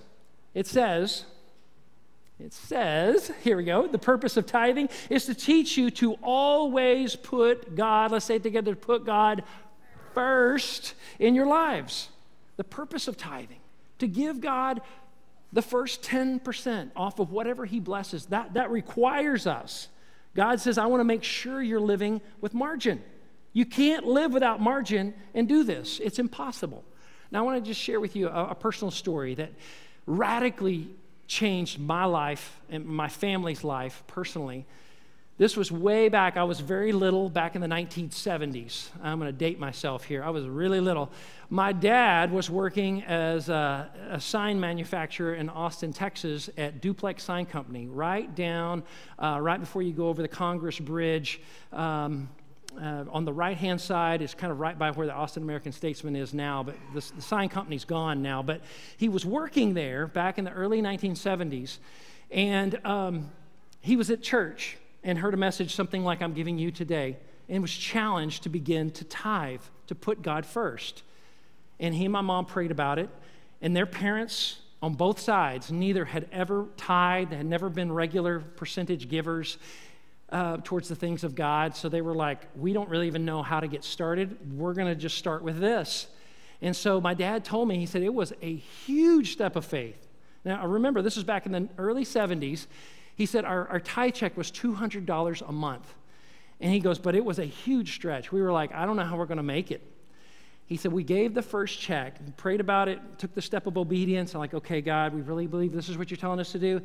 It 0.53 0.67
says, 0.67 1.23
it 2.39 2.53
says, 2.53 3.31
here 3.43 3.57
we 3.57 3.63
go, 3.63 3.87
the 3.87 3.99
purpose 3.99 4.37
of 4.37 4.45
tithing 4.45 4.89
is 5.09 5.25
to 5.27 5.35
teach 5.35 5.77
you 5.77 5.91
to 5.91 6.13
always 6.21 7.15
put 7.15 7.75
God, 7.75 8.11
let's 8.11 8.25
say 8.25 8.35
it 8.35 8.43
together, 8.43 8.75
put 8.75 9.05
God 9.05 9.43
first 10.13 10.95
in 11.19 11.35
your 11.35 11.45
lives. 11.45 12.09
The 12.57 12.63
purpose 12.63 13.07
of 13.07 13.17
tithing, 13.17 13.59
to 13.99 14.07
give 14.07 14.41
God 14.41 14.81
the 15.51 15.61
first 15.61 16.01
10% 16.01 16.91
off 16.95 17.19
of 17.19 17.31
whatever 17.31 17.65
He 17.65 17.79
blesses. 17.79 18.25
That, 18.27 18.55
that 18.55 18.71
requires 18.71 19.45
us. 19.47 19.87
God 20.35 20.59
says, 20.59 20.77
I 20.79 20.87
want 20.87 21.01
to 21.01 21.05
make 21.05 21.23
sure 21.23 21.61
you're 21.61 21.79
living 21.79 22.19
with 22.41 22.55
margin. 22.55 23.01
You 23.53 23.65
can't 23.65 24.05
live 24.05 24.33
without 24.33 24.59
margin 24.59 25.13
and 25.35 25.47
do 25.47 25.63
this, 25.63 25.99
it's 25.99 26.19
impossible. 26.19 26.83
Now, 27.31 27.39
I 27.39 27.41
want 27.43 27.63
to 27.63 27.67
just 27.67 27.79
share 27.79 27.99
with 27.99 28.15
you 28.15 28.27
a, 28.27 28.49
a 28.49 28.55
personal 28.55 28.91
story 28.91 29.33
that 29.35 29.51
radically 30.05 30.89
changed 31.27 31.79
my 31.79 32.05
life 32.05 32.59
and 32.69 32.85
my 32.85 33.07
family's 33.07 33.63
life 33.63 34.03
personally. 34.07 34.65
This 35.39 35.57
was 35.57 35.71
way 35.71 36.09
back. 36.09 36.37
I 36.37 36.43
was 36.43 36.59
very 36.59 36.91
little 36.91 37.27
back 37.27 37.55
in 37.55 37.61
the 37.61 37.67
1970s. 37.67 38.89
I'm 39.01 39.19
going 39.19 39.31
to 39.31 39.37
date 39.37 39.59
myself 39.59 40.03
here. 40.03 40.23
I 40.23 40.29
was 40.29 40.45
really 40.45 40.79
little. 40.79 41.11
My 41.49 41.73
dad 41.73 42.31
was 42.31 42.51
working 42.51 43.01
as 43.03 43.49
a, 43.49 43.89
a, 44.11 44.19
sign 44.19 44.59
manufacturer 44.59 45.33
in 45.33 45.49
Austin, 45.49 45.91
Texas 45.91 46.51
at 46.55 46.81
Duplex 46.81 47.23
Sign 47.23 47.47
Company, 47.47 47.87
right 47.87 48.33
down, 48.35 48.83
uh, 49.17 49.39
right 49.41 49.59
before 49.59 49.81
you 49.81 49.91
go 49.91 50.07
over 50.07 50.21
the 50.21 50.27
Congress 50.27 50.77
Bridge. 50.77 51.41
Um, 51.71 52.29
uh, 52.81 53.05
on 53.11 53.25
the 53.25 53.33
right 53.33 53.57
hand 53.57 53.79
side 53.79 54.21
is 54.21 54.33
kind 54.33 54.51
of 54.51 54.59
right 54.59 54.77
by 54.77 54.91
where 54.91 55.07
the 55.07 55.13
Austin 55.13 55.43
American 55.43 55.71
Statesman 55.71 56.15
is 56.15 56.33
now, 56.33 56.63
but 56.63 56.75
the, 56.93 57.11
the 57.15 57.21
sign 57.21 57.49
company's 57.49 57.85
gone 57.85 58.21
now. 58.21 58.41
But 58.41 58.61
he 58.97 59.09
was 59.09 59.25
working 59.25 59.73
there 59.73 60.07
back 60.07 60.37
in 60.37 60.45
the 60.45 60.51
early 60.51 60.81
1970s, 60.81 61.77
and 62.31 62.85
um, 62.85 63.31
he 63.81 63.95
was 63.95 64.09
at 64.09 64.21
church 64.21 64.77
and 65.03 65.17
heard 65.17 65.33
a 65.33 65.37
message, 65.37 65.75
something 65.75 66.03
like 66.03 66.21
I'm 66.21 66.33
giving 66.33 66.57
you 66.57 66.71
today, 66.71 67.17
and 67.49 67.61
was 67.61 67.73
challenged 67.73 68.43
to 68.43 68.49
begin 68.49 68.91
to 68.91 69.03
tithe, 69.03 69.61
to 69.87 69.95
put 69.95 70.21
God 70.21 70.45
first. 70.45 71.03
And 71.79 71.93
he 71.93 72.05
and 72.05 72.13
my 72.13 72.21
mom 72.21 72.45
prayed 72.45 72.71
about 72.71 72.99
it, 72.99 73.09
and 73.61 73.75
their 73.75 73.85
parents 73.85 74.59
on 74.81 74.93
both 74.95 75.19
sides, 75.19 75.71
neither 75.71 76.03
had 76.03 76.27
ever 76.31 76.67
tithed, 76.75 77.31
had 77.31 77.45
never 77.45 77.69
been 77.69 77.91
regular 77.91 78.39
percentage 78.39 79.07
givers 79.07 79.57
uh, 80.33 80.57
towards 80.63 80.89
the 80.89 80.95
things 80.95 81.23
of 81.23 81.35
God. 81.35 81.75
So 81.75 81.87
they 81.87 82.01
were 82.01 82.15
like, 82.15 82.41
we 82.55 82.73
don't 82.73 82.89
really 82.89 83.07
even 83.07 83.23
know 83.23 83.43
how 83.43 83.59
to 83.59 83.67
get 83.67 83.83
started. 83.83 84.57
We're 84.57 84.73
going 84.73 84.87
to 84.87 84.95
just 84.95 85.17
start 85.17 85.43
with 85.43 85.59
this. 85.59 86.07
And 86.61 86.75
so 86.75 86.99
my 86.99 87.13
dad 87.13 87.45
told 87.45 87.67
me, 87.67 87.77
he 87.77 87.85
said, 87.85 88.01
it 88.01 88.13
was 88.13 88.33
a 88.41 88.55
huge 88.55 89.31
step 89.31 89.55
of 89.55 89.63
faith. 89.63 90.07
Now, 90.43 90.65
remember, 90.65 91.01
this 91.01 91.15
was 91.15 91.23
back 91.23 91.45
in 91.45 91.51
the 91.51 91.69
early 91.77 92.03
70s. 92.03 92.65
He 93.15 93.27
said, 93.27 93.45
our, 93.45 93.67
our 93.67 93.79
tithe 93.79 94.15
check 94.15 94.35
was 94.35 94.51
$200 94.51 95.47
a 95.47 95.51
month. 95.51 95.93
And 96.59 96.73
he 96.73 96.79
goes, 96.79 96.97
but 96.97 97.15
it 97.15 97.23
was 97.23 97.37
a 97.37 97.45
huge 97.45 97.93
stretch. 97.93 98.31
We 98.31 98.41
were 98.41 98.51
like, 98.51 98.73
I 98.73 98.85
don't 98.85 98.95
know 98.95 99.03
how 99.03 99.17
we're 99.17 99.25
going 99.27 99.37
to 99.37 99.43
make 99.43 99.71
it. 99.71 99.81
He 100.65 100.77
said, 100.77 100.93
We 100.93 101.03
gave 101.03 101.33
the 101.33 101.41
first 101.41 101.79
check, 101.79 102.15
prayed 102.37 102.61
about 102.61 102.87
it, 102.87 102.99
took 103.17 103.35
the 103.35 103.41
step 103.41 103.67
of 103.67 103.77
obedience. 103.77 104.33
I'm 104.33 104.39
like, 104.39 104.53
okay, 104.53 104.79
God, 104.79 105.13
we 105.13 105.21
really 105.21 105.45
believe 105.45 105.73
this 105.73 105.89
is 105.89 105.97
what 105.97 106.09
you're 106.09 106.17
telling 106.17 106.39
us 106.39 106.53
to 106.53 106.59
do. 106.59 106.81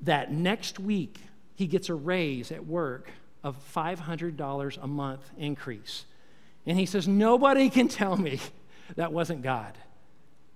That 0.00 0.32
next 0.32 0.80
week, 0.80 1.20
he 1.60 1.66
gets 1.66 1.90
a 1.90 1.94
raise 1.94 2.50
at 2.52 2.66
work 2.66 3.10
of 3.44 3.54
$500 3.74 4.78
a 4.82 4.86
month 4.86 5.30
increase. 5.36 6.06
And 6.64 6.78
he 6.78 6.86
says, 6.86 7.06
Nobody 7.06 7.68
can 7.68 7.86
tell 7.86 8.16
me 8.16 8.40
that 8.96 9.12
wasn't 9.12 9.42
God. 9.42 9.76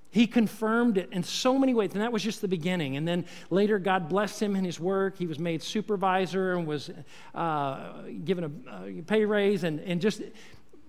He 0.09 0.27
confirmed 0.27 0.97
it 0.97 1.11
in 1.13 1.23
so 1.23 1.59
many 1.59 1.75
ways, 1.75 1.91
and 1.93 2.01
that 2.01 2.11
was 2.11 2.23
just 2.23 2.41
the 2.41 2.49
beginning. 2.49 2.97
And 2.97 3.07
then 3.07 3.27
later, 3.51 3.79
God 3.79 4.09
blessed 4.09 4.41
him 4.41 4.57
in 4.57 4.65
his 4.65 4.81
work. 4.81 5.19
He 5.19 5.27
was 5.27 5.39
made 5.39 5.63
supervisor 5.63 6.55
and 6.55 6.67
was 6.67 6.91
uh, 7.35 7.93
given 8.25 8.45
a, 8.67 9.01
a, 9.01 9.03
pay 9.03 9.27
raise, 9.27 9.63
and, 9.65 9.81
and 9.81 10.01
just 10.01 10.23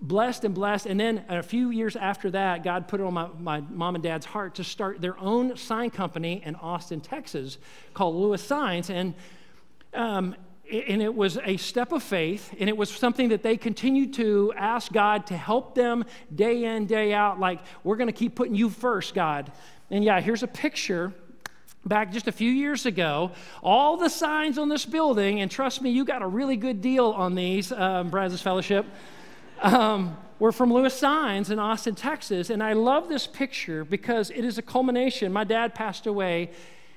blessed 0.00 0.44
and 0.44 0.54
blessed. 0.54 0.86
And 0.86 0.98
then 0.98 1.26
a 1.28 1.42
few 1.42 1.68
years 1.70 1.94
after 1.94 2.30
that, 2.30 2.64
God 2.64 2.88
put 2.88 3.00
it 3.00 3.02
on 3.02 3.12
my, 3.12 3.28
my 3.38 3.60
mom 3.60 3.96
and 3.96 4.04
dad's 4.04 4.24
heart 4.24 4.54
to 4.54 4.64
start 4.64 5.02
their 5.02 5.18
own 5.18 5.58
sign 5.58 5.90
company 5.90 6.42
in 6.42 6.54
Austin, 6.54 7.02
Texas, 7.02 7.58
called 7.92 8.14
Lewis 8.14 8.42
Signs. 8.42 8.88
And 8.88 9.12
um, 9.94 10.34
and 10.70 11.00
it 11.00 11.14
was 11.14 11.38
a 11.44 11.56
step 11.56 11.92
of 11.92 12.02
faith, 12.02 12.52
and 12.58 12.68
it 12.68 12.76
was 12.76 12.90
something 12.90 13.28
that 13.28 13.42
they 13.42 13.56
continued 13.56 14.14
to 14.14 14.52
ask 14.56 14.92
God 14.92 15.26
to 15.28 15.36
help 15.36 15.74
them 15.74 16.04
day 16.34 16.64
in, 16.64 16.86
day 16.86 17.12
out. 17.12 17.38
Like, 17.38 17.60
we're 17.84 17.96
going 17.96 18.08
to 18.08 18.12
keep 18.12 18.34
putting 18.34 18.54
you 18.54 18.68
first, 18.68 19.14
God. 19.14 19.52
And 19.90 20.02
yeah, 20.02 20.20
here's 20.20 20.42
a 20.42 20.48
picture 20.48 21.12
back 21.84 22.10
just 22.10 22.26
a 22.26 22.32
few 22.32 22.50
years 22.50 22.84
ago. 22.84 23.30
All 23.62 23.96
the 23.96 24.08
signs 24.08 24.58
on 24.58 24.68
this 24.68 24.84
building, 24.84 25.40
and 25.40 25.48
trust 25.48 25.80
me, 25.80 25.90
you 25.90 26.04
got 26.04 26.22
a 26.22 26.26
really 26.26 26.56
good 26.56 26.80
deal 26.80 27.10
on 27.10 27.36
these, 27.36 27.70
um, 27.70 28.10
Brazos 28.10 28.42
Fellowship. 28.42 28.86
Um, 29.62 30.16
we're 30.40 30.52
from 30.52 30.72
Lewis 30.72 30.94
Signs 30.94 31.50
in 31.50 31.60
Austin, 31.60 31.94
Texas, 31.94 32.50
and 32.50 32.62
I 32.62 32.72
love 32.72 33.08
this 33.08 33.26
picture 33.26 33.84
because 33.84 34.30
it 34.30 34.44
is 34.44 34.58
a 34.58 34.62
culmination. 34.62 35.32
My 35.32 35.44
dad 35.44 35.74
passed 35.74 36.06
away 36.06 36.50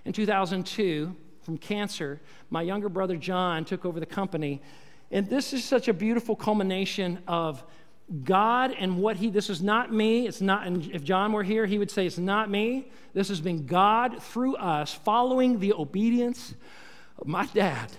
in 0.06 0.12
2002 0.12 1.16
from 1.50 1.58
cancer. 1.58 2.22
My 2.52 2.62
younger 2.62 2.90
brother 2.90 3.18
John 3.18 3.66
took 3.66 3.84
over 3.84 4.00
the 4.00 4.06
company. 4.06 4.62
And 5.10 5.28
this 5.28 5.52
is 5.52 5.64
such 5.64 5.88
a 5.88 5.94
beautiful 5.94 6.36
culmination 6.36 7.18
of 7.28 7.64
God 8.24 8.72
and 8.78 9.00
what 9.00 9.16
He, 9.16 9.32
this 9.32 9.50
is 9.50 9.60
not 9.60 9.92
me. 9.92 10.28
It's 10.28 10.42
not, 10.42 10.68
and 10.68 10.88
if 10.92 11.04
John 11.04 11.34
were 11.34 11.42
here, 11.42 11.66
he 11.66 11.80
would 11.80 11.90
say, 11.90 12.06
It's 12.06 12.20
not 12.20 12.52
me. 12.52 12.92
This 13.16 13.30
has 13.30 13.42
been 13.42 13.66
God 13.66 14.22
through 14.22 14.58
us, 14.58 14.94
following 14.94 15.60
the 15.60 15.74
obedience 15.74 16.54
of 17.18 17.26
my 17.26 17.48
dad. 17.48 17.90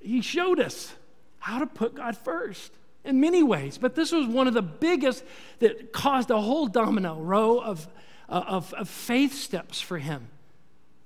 He 0.00 0.22
showed 0.22 0.60
us 0.60 0.94
how 1.40 1.58
to 1.58 1.66
put 1.66 1.94
God 1.94 2.16
first 2.16 2.72
in 3.04 3.20
many 3.20 3.42
ways, 3.42 3.76
but 3.76 3.94
this 3.94 4.12
was 4.12 4.26
one 4.26 4.46
of 4.46 4.54
the 4.54 4.62
biggest 4.62 5.22
that 5.58 5.92
caused 5.92 6.30
a 6.30 6.40
whole 6.40 6.68
domino 6.68 7.18
row 7.20 7.58
of, 7.58 7.86
uh, 8.30 8.44
of, 8.46 8.72
of 8.72 8.88
faith 8.88 9.34
steps 9.34 9.78
for 9.78 9.98
him 9.98 10.28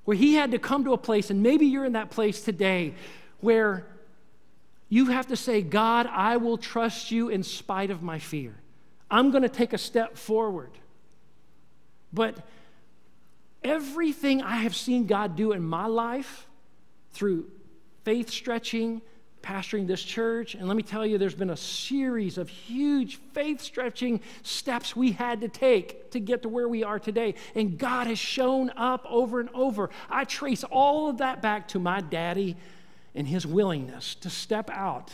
where 0.05 0.17
he 0.17 0.35
had 0.35 0.51
to 0.51 0.59
come 0.59 0.85
to 0.85 0.93
a 0.93 0.99
place, 0.99 1.31
and 1.31 1.43
maybe 1.43 1.67
you're 1.67 1.85
in 1.85 1.93
that 1.93 2.11
place 2.11 2.43
today, 2.43 2.95
where 3.41 3.87
you 4.89 5.07
have 5.07 5.29
to 5.29 5.37
say, 5.37 5.63
God, 5.63 6.07
I 6.07 6.37
will 6.37 6.59
trust 6.59 7.11
you 7.11 7.29
in 7.29 7.43
spite 7.43 7.91
of 7.91 8.03
my 8.03 8.19
fear. 8.19 8.55
I'm 9.11 9.31
going 9.31 9.43
to 9.43 9.49
take 9.49 9.73
a 9.73 9.79
step 9.79 10.17
forward. 10.17 10.71
But 12.13 12.37
everything 13.65 14.43
I 14.43 14.57
have 14.57 14.75
seen 14.75 15.07
God 15.07 15.37
do 15.37 15.53
in 15.53 15.63
my 15.63 15.87
life 15.87 16.47
through 17.13 17.51
faith 18.05 18.31
stretching, 18.31 19.03
pastoring 19.43 19.87
this 19.87 20.03
church. 20.03 20.55
And 20.55 20.69
let 20.69 20.77
me 20.77 20.83
tell 20.83 21.05
you, 21.05 21.19
there's 21.19 21.35
been 21.35 21.51
a 21.51 21.57
series 21.57 22.39
of 22.39 22.49
huge 22.49 23.17
faith 23.33 23.61
stretching 23.61 24.21
steps 24.43 24.95
we 24.95 25.13
had 25.13 25.41
to 25.41 25.49
take 25.49 26.11
to 26.13 26.21
get 26.21 26.43
to 26.43 26.49
where 26.49 26.69
we 26.69 26.85
are 26.85 26.99
today. 26.99 27.35
And 27.55 27.79
God 27.79 28.07
has 28.07 28.19
shown 28.19 28.71
up 28.77 29.05
over 29.09 29.41
and 29.41 29.51
over. 29.55 29.91
I 30.09 30.25
trace 30.25 30.65
all 30.65 31.09
of 31.09 31.19
that 31.19 31.43
back 31.43 31.69
to 31.69 31.79
my 31.79 32.01
daddy 32.01 32.57
and 33.15 33.27
his 33.27 33.47
willingness 33.47 34.15
to 34.17 34.31
step 34.31 34.71
out 34.71 35.13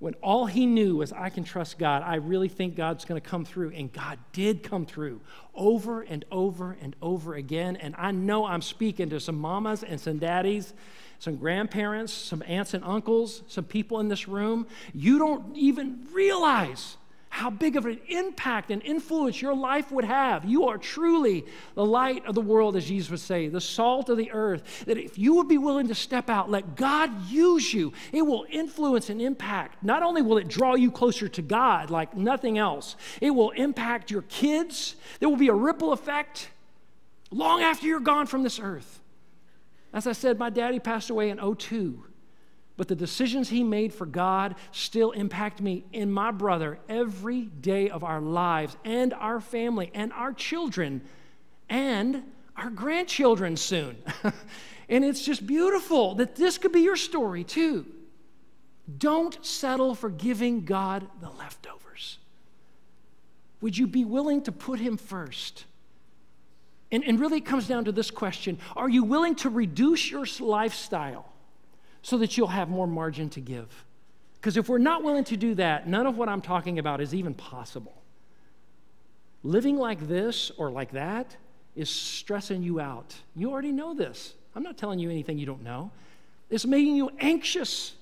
when 0.00 0.14
all 0.22 0.46
he 0.46 0.64
knew 0.64 0.96
was, 0.96 1.12
I 1.12 1.28
can 1.28 1.44
trust 1.44 1.78
God, 1.78 2.02
I 2.02 2.14
really 2.16 2.48
think 2.48 2.74
God's 2.74 3.04
going 3.04 3.20
to 3.20 3.28
come 3.28 3.44
through. 3.44 3.72
And 3.72 3.92
God 3.92 4.18
did 4.32 4.62
come 4.62 4.86
through 4.86 5.20
over 5.54 6.00
and 6.00 6.24
over 6.32 6.74
and 6.80 6.96
over 7.02 7.34
again. 7.34 7.76
And 7.76 7.94
I 7.98 8.10
know 8.10 8.46
I'm 8.46 8.62
speaking 8.62 9.10
to 9.10 9.20
some 9.20 9.38
mamas 9.38 9.82
and 9.82 10.00
some 10.00 10.18
daddies, 10.18 10.72
some 11.20 11.36
grandparents, 11.36 12.12
some 12.12 12.42
aunts 12.46 12.74
and 12.74 12.82
uncles, 12.82 13.42
some 13.46 13.64
people 13.64 14.00
in 14.00 14.08
this 14.08 14.26
room. 14.26 14.66
You 14.92 15.18
don't 15.18 15.56
even 15.56 16.06
realize 16.12 16.96
how 17.28 17.50
big 17.50 17.76
of 17.76 17.86
an 17.86 18.00
impact 18.08 18.70
and 18.70 18.82
influence 18.82 19.40
your 19.40 19.54
life 19.54 19.92
would 19.92 20.04
have. 20.04 20.44
You 20.46 20.66
are 20.68 20.78
truly 20.78 21.44
the 21.74 21.84
light 21.84 22.24
of 22.26 22.34
the 22.34 22.40
world, 22.40 22.74
as 22.74 22.86
Jesus 22.86 23.10
would 23.10 23.20
say, 23.20 23.48
the 23.48 23.60
salt 23.60 24.08
of 24.08 24.16
the 24.16 24.32
earth. 24.32 24.84
That 24.86 24.96
if 24.96 25.18
you 25.18 25.34
would 25.36 25.46
be 25.46 25.58
willing 25.58 25.88
to 25.88 25.94
step 25.94 26.30
out, 26.30 26.50
let 26.50 26.74
God 26.74 27.28
use 27.28 27.72
you, 27.72 27.92
it 28.12 28.22
will 28.22 28.46
influence 28.50 29.10
and 29.10 29.20
impact. 29.20 29.84
Not 29.84 30.02
only 30.02 30.22
will 30.22 30.38
it 30.38 30.48
draw 30.48 30.74
you 30.74 30.90
closer 30.90 31.28
to 31.28 31.42
God 31.42 31.90
like 31.90 32.16
nothing 32.16 32.56
else, 32.56 32.96
it 33.20 33.30
will 33.30 33.50
impact 33.50 34.10
your 34.10 34.22
kids. 34.22 34.96
There 35.20 35.28
will 35.28 35.36
be 35.36 35.48
a 35.48 35.54
ripple 35.54 35.92
effect 35.92 36.48
long 37.30 37.62
after 37.62 37.86
you're 37.86 38.00
gone 38.00 38.26
from 38.26 38.42
this 38.42 38.58
earth. 38.58 38.99
As 39.92 40.06
I 40.06 40.12
said, 40.12 40.38
my 40.38 40.50
daddy 40.50 40.78
passed 40.78 41.10
away 41.10 41.30
in 41.30 41.38
02. 41.38 42.04
But 42.76 42.88
the 42.88 42.96
decisions 42.96 43.50
he 43.50 43.62
made 43.62 43.92
for 43.92 44.06
God 44.06 44.54
still 44.72 45.10
impact 45.10 45.60
me 45.60 45.84
and 45.92 46.12
my 46.12 46.30
brother 46.30 46.78
every 46.88 47.42
day 47.42 47.90
of 47.90 48.02
our 48.04 48.22
lives 48.22 48.76
and 48.84 49.12
our 49.12 49.40
family 49.40 49.90
and 49.92 50.12
our 50.14 50.32
children 50.32 51.02
and 51.68 52.22
our 52.56 52.70
grandchildren 52.70 53.56
soon. 53.56 53.96
and 54.88 55.04
it's 55.04 55.24
just 55.24 55.46
beautiful 55.46 56.14
that 56.14 56.36
this 56.36 56.56
could 56.56 56.72
be 56.72 56.80
your 56.80 56.96
story 56.96 57.44
too. 57.44 57.86
Don't 58.98 59.44
settle 59.44 59.94
for 59.94 60.08
giving 60.08 60.64
God 60.64 61.06
the 61.20 61.30
leftovers. 61.30 62.18
Would 63.60 63.76
you 63.76 63.86
be 63.86 64.04
willing 64.04 64.42
to 64.44 64.52
put 64.52 64.80
Him 64.80 64.96
first? 64.96 65.64
And, 66.92 67.04
and 67.04 67.20
really, 67.20 67.38
it 67.38 67.46
comes 67.46 67.68
down 67.68 67.84
to 67.84 67.92
this 67.92 68.10
question 68.10 68.58
Are 68.76 68.88
you 68.88 69.04
willing 69.04 69.34
to 69.36 69.50
reduce 69.50 70.10
your 70.10 70.26
lifestyle 70.40 71.30
so 72.02 72.18
that 72.18 72.36
you'll 72.36 72.48
have 72.48 72.68
more 72.68 72.86
margin 72.86 73.28
to 73.30 73.40
give. 73.40 73.84
Because 74.34 74.56
if 74.56 74.68
we're 74.68 74.78
not 74.78 75.02
willing 75.02 75.24
to 75.24 75.36
do 75.36 75.54
that, 75.56 75.86
none 75.86 76.06
of 76.06 76.16
what 76.16 76.28
I'm 76.28 76.40
talking 76.40 76.78
about 76.78 77.00
is 77.00 77.14
even 77.14 77.34
possible. 77.34 77.94
Living 79.42 79.76
like 79.76 80.08
this 80.08 80.50
or 80.56 80.70
like 80.70 80.92
that 80.92 81.36
is 81.76 81.90
stressing 81.90 82.62
you 82.62 82.80
out. 82.80 83.14
You 83.36 83.50
already 83.50 83.72
know 83.72 83.94
this. 83.94 84.34
I'm 84.54 84.62
not 84.62 84.76
telling 84.76 84.98
you 84.98 85.10
anything 85.10 85.38
you 85.38 85.46
don't 85.46 85.62
know. 85.62 85.90
It's 86.48 86.66
making 86.66 86.96
you 86.96 87.10
anxious. 87.18 87.92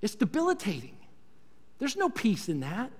It's 0.00 0.14
debilitating. 0.14 0.96
There's 1.78 1.96
no 1.96 2.08
peace 2.08 2.48
in 2.48 2.60
that. 2.60 2.90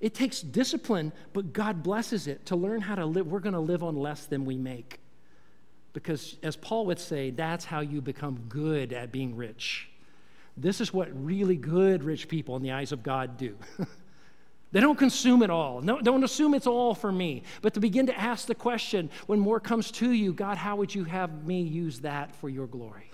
It 0.00 0.14
takes 0.14 0.40
discipline, 0.40 1.12
but 1.32 1.52
God 1.52 1.82
blesses 1.82 2.28
it 2.28 2.46
to 2.46 2.56
learn 2.56 2.80
how 2.80 2.94
to 2.94 3.04
live. 3.04 3.26
We're 3.26 3.40
going 3.40 3.54
to 3.54 3.60
live 3.60 3.82
on 3.82 3.96
less 3.96 4.26
than 4.26 4.44
we 4.44 4.56
make. 4.56 5.00
Because, 5.92 6.36
as 6.42 6.54
Paul 6.54 6.86
would 6.86 7.00
say, 7.00 7.30
that's 7.30 7.64
how 7.64 7.80
you 7.80 8.00
become 8.00 8.44
good 8.48 8.92
at 8.92 9.10
being 9.10 9.34
rich. 9.34 9.88
This 10.56 10.80
is 10.80 10.92
what 10.92 11.08
really 11.24 11.56
good 11.56 12.04
rich 12.04 12.28
people 12.28 12.56
in 12.56 12.62
the 12.62 12.72
eyes 12.72 12.92
of 12.92 13.02
God 13.02 13.36
do. 13.36 13.56
they 14.72 14.80
don't 14.80 14.98
consume 14.98 15.42
it 15.42 15.50
all. 15.50 15.80
No, 15.80 16.00
don't 16.00 16.22
assume 16.22 16.54
it's 16.54 16.66
all 16.66 16.94
for 16.94 17.10
me. 17.10 17.42
But 17.62 17.74
to 17.74 17.80
begin 17.80 18.06
to 18.06 18.18
ask 18.18 18.46
the 18.46 18.54
question 18.54 19.10
when 19.26 19.40
more 19.40 19.58
comes 19.58 19.90
to 19.92 20.12
you, 20.12 20.32
God, 20.32 20.56
how 20.56 20.76
would 20.76 20.94
you 20.94 21.04
have 21.04 21.44
me 21.44 21.62
use 21.62 22.00
that 22.00 22.34
for 22.36 22.48
your 22.48 22.66
glory? 22.66 23.07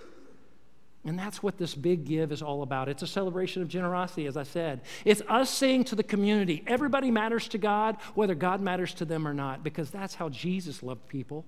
And 1.05 1.19
that's 1.19 1.43
what 1.43 1.57
this 1.57 1.75
big 1.75 2.05
give 2.05 2.31
is 2.31 2.41
all 2.41 2.63
about. 2.63 2.89
It's 2.89 3.03
a 3.03 3.07
celebration 3.07 3.61
of 3.61 3.67
generosity, 3.67 4.25
as 4.25 4.35
I 4.35 4.43
said. 4.43 4.81
It's 5.05 5.21
us 5.27 5.51
saying 5.51 5.83
to 5.85 5.95
the 5.95 6.03
community, 6.03 6.63
everybody 6.65 7.11
matters 7.11 7.47
to 7.49 7.59
God, 7.59 7.97
whether 8.15 8.33
God 8.33 8.59
matters 8.59 8.93
to 8.95 9.05
them 9.05 9.27
or 9.27 9.33
not, 9.33 9.63
because 9.63 9.91
that's 9.91 10.15
how 10.15 10.29
Jesus 10.29 10.81
loved 10.81 11.07
people. 11.07 11.45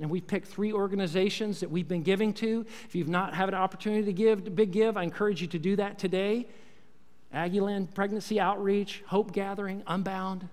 And 0.00 0.10
we've 0.10 0.26
picked 0.26 0.48
three 0.48 0.72
organizations 0.72 1.60
that 1.60 1.70
we've 1.70 1.86
been 1.86 2.02
giving 2.02 2.34
to. 2.34 2.66
If 2.84 2.94
you've 2.94 3.08
not 3.08 3.34
had 3.34 3.48
an 3.48 3.54
opportunity 3.54 4.04
to 4.04 4.12
give, 4.12 4.44
the 4.44 4.50
big 4.50 4.72
give, 4.72 4.96
I 4.96 5.04
encourage 5.04 5.40
you 5.40 5.46
to 5.48 5.58
do 5.58 5.76
that 5.76 5.98
today. 5.98 6.48
Aggieland 7.32 7.94
Pregnancy 7.94 8.40
Outreach, 8.40 9.02
Hope 9.06 9.32
Gathering, 9.32 9.84
Unbound. 9.86 10.48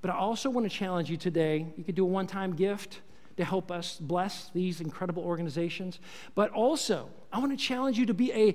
But 0.00 0.10
I 0.10 0.16
also 0.16 0.48
want 0.48 0.68
to 0.68 0.74
challenge 0.74 1.10
you 1.10 1.16
today. 1.16 1.66
You 1.76 1.84
could 1.84 1.94
do 1.94 2.04
a 2.04 2.08
one 2.08 2.26
time 2.26 2.54
gift 2.54 3.00
to 3.38 3.44
help 3.44 3.70
us 3.70 3.98
bless 3.98 4.50
these 4.52 4.80
incredible 4.80 5.22
organizations. 5.22 6.00
But 6.34 6.50
also, 6.50 7.08
I 7.32 7.38
want 7.38 7.56
to 7.56 7.56
challenge 7.56 7.96
you 7.96 8.06
to 8.06 8.14
be 8.14 8.32
a 8.32 8.54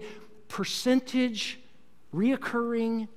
percentage, 0.50 1.60
reoccurring, 2.14 3.08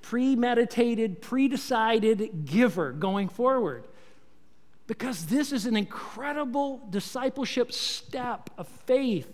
premeditated, 0.00 1.20
pre 1.20 1.48
decided 1.48 2.46
giver 2.46 2.92
going 2.92 3.28
forward. 3.28 3.86
Because 4.86 5.26
this 5.26 5.52
is 5.52 5.66
an 5.66 5.76
incredible 5.76 6.80
discipleship 6.90 7.72
step 7.72 8.50
of 8.56 8.66
faith 8.86 9.30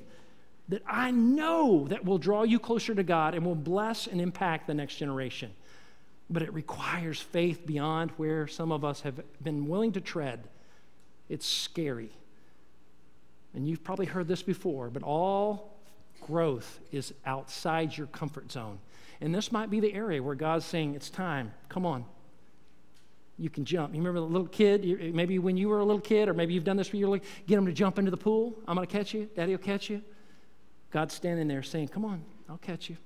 that 0.68 0.82
I 0.86 1.12
know 1.12 1.86
that 1.88 2.04
will 2.04 2.18
draw 2.18 2.42
you 2.42 2.58
closer 2.58 2.94
to 2.94 3.04
God 3.04 3.34
and 3.34 3.46
will 3.46 3.54
bless 3.54 4.08
and 4.08 4.20
impact 4.20 4.66
the 4.66 4.74
next 4.74 4.96
generation. 4.96 5.52
But 6.28 6.42
it 6.42 6.52
requires 6.52 7.20
faith 7.20 7.64
beyond 7.64 8.10
where 8.16 8.48
some 8.48 8.72
of 8.72 8.84
us 8.84 9.00
have 9.02 9.20
been 9.42 9.68
willing 9.68 9.92
to 9.92 10.00
tread. 10.00 10.48
It's 11.28 11.46
scary. 11.46 12.10
And 13.54 13.66
you've 13.66 13.82
probably 13.82 14.06
heard 14.06 14.28
this 14.28 14.42
before, 14.42 14.90
but 14.90 15.02
all 15.02 15.78
growth 16.20 16.80
is 16.92 17.14
outside 17.24 17.96
your 17.96 18.06
comfort 18.08 18.52
zone. 18.52 18.78
And 19.20 19.34
this 19.34 19.50
might 19.50 19.70
be 19.70 19.80
the 19.80 19.92
area 19.92 20.22
where 20.22 20.34
God's 20.34 20.64
saying, 20.64 20.94
It's 20.94 21.10
time. 21.10 21.52
Come 21.68 21.86
on 21.86 22.04
you 23.38 23.48
can 23.48 23.64
jump. 23.64 23.94
You 23.94 24.00
remember 24.00 24.20
the 24.20 24.26
little 24.26 24.48
kid? 24.48 25.14
Maybe 25.14 25.38
when 25.38 25.56
you 25.56 25.68
were 25.68 25.78
a 25.78 25.84
little 25.84 26.00
kid, 26.00 26.28
or 26.28 26.34
maybe 26.34 26.54
you've 26.54 26.64
done 26.64 26.76
this 26.76 26.88
for 26.88 26.96
your 26.96 27.08
were 27.08 27.20
get 27.46 27.54
them 27.54 27.66
to 27.66 27.72
jump 27.72 27.98
into 27.98 28.10
the 28.10 28.16
pool. 28.16 28.54
I'm 28.66 28.74
going 28.74 28.86
to 28.86 28.92
catch 28.92 29.14
you. 29.14 29.28
Daddy 29.36 29.52
will 29.52 29.62
catch 29.62 29.88
you. 29.88 30.02
God's 30.90 31.14
standing 31.14 31.46
there 31.46 31.62
saying, 31.62 31.88
Come 31.88 32.04
on, 32.04 32.24
I'll 32.48 32.58
catch 32.58 32.90
you. 32.90 32.96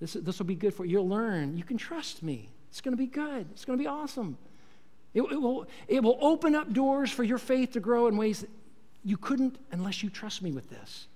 This, 0.00 0.14
this 0.14 0.38
will 0.38 0.46
be 0.46 0.54
good 0.54 0.74
for 0.74 0.84
you. 0.84 0.92
You'll 0.92 1.08
learn. 1.08 1.56
You 1.56 1.64
can 1.64 1.76
trust 1.76 2.22
me. 2.22 2.48
It's 2.70 2.80
going 2.80 2.92
to 2.92 2.98
be 2.98 3.06
good. 3.06 3.46
It's 3.52 3.64
going 3.64 3.78
to 3.78 3.82
be 3.82 3.88
awesome. 3.88 4.38
It, 5.14 5.22
it, 5.22 5.40
will, 5.40 5.66
it 5.86 6.02
will 6.02 6.18
open 6.20 6.54
up 6.54 6.72
doors 6.72 7.10
for 7.10 7.22
your 7.22 7.38
faith 7.38 7.72
to 7.72 7.80
grow 7.80 8.08
in 8.08 8.16
ways 8.16 8.40
that 8.40 8.50
you 9.04 9.16
couldn't 9.16 9.56
unless 9.70 10.02
you 10.02 10.10
trust 10.10 10.42
me 10.42 10.50
with 10.50 10.68
this. 10.68 11.06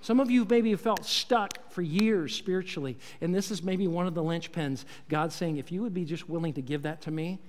Some 0.00 0.20
of 0.20 0.30
you 0.30 0.46
maybe 0.48 0.70
have 0.70 0.80
felt 0.80 1.04
stuck 1.04 1.70
for 1.72 1.82
years 1.82 2.34
spiritually, 2.34 2.96
and 3.20 3.34
this 3.34 3.50
is 3.50 3.62
maybe 3.62 3.86
one 3.86 4.06
of 4.06 4.14
the 4.14 4.22
linchpins. 4.22 4.84
God's 5.08 5.34
saying, 5.34 5.56
if 5.56 5.72
you 5.72 5.82
would 5.82 5.92
be 5.92 6.04
just 6.04 6.28
willing 6.28 6.52
to 6.54 6.62
give 6.62 6.82
that 6.82 7.02
to 7.02 7.10
me, 7.10 7.40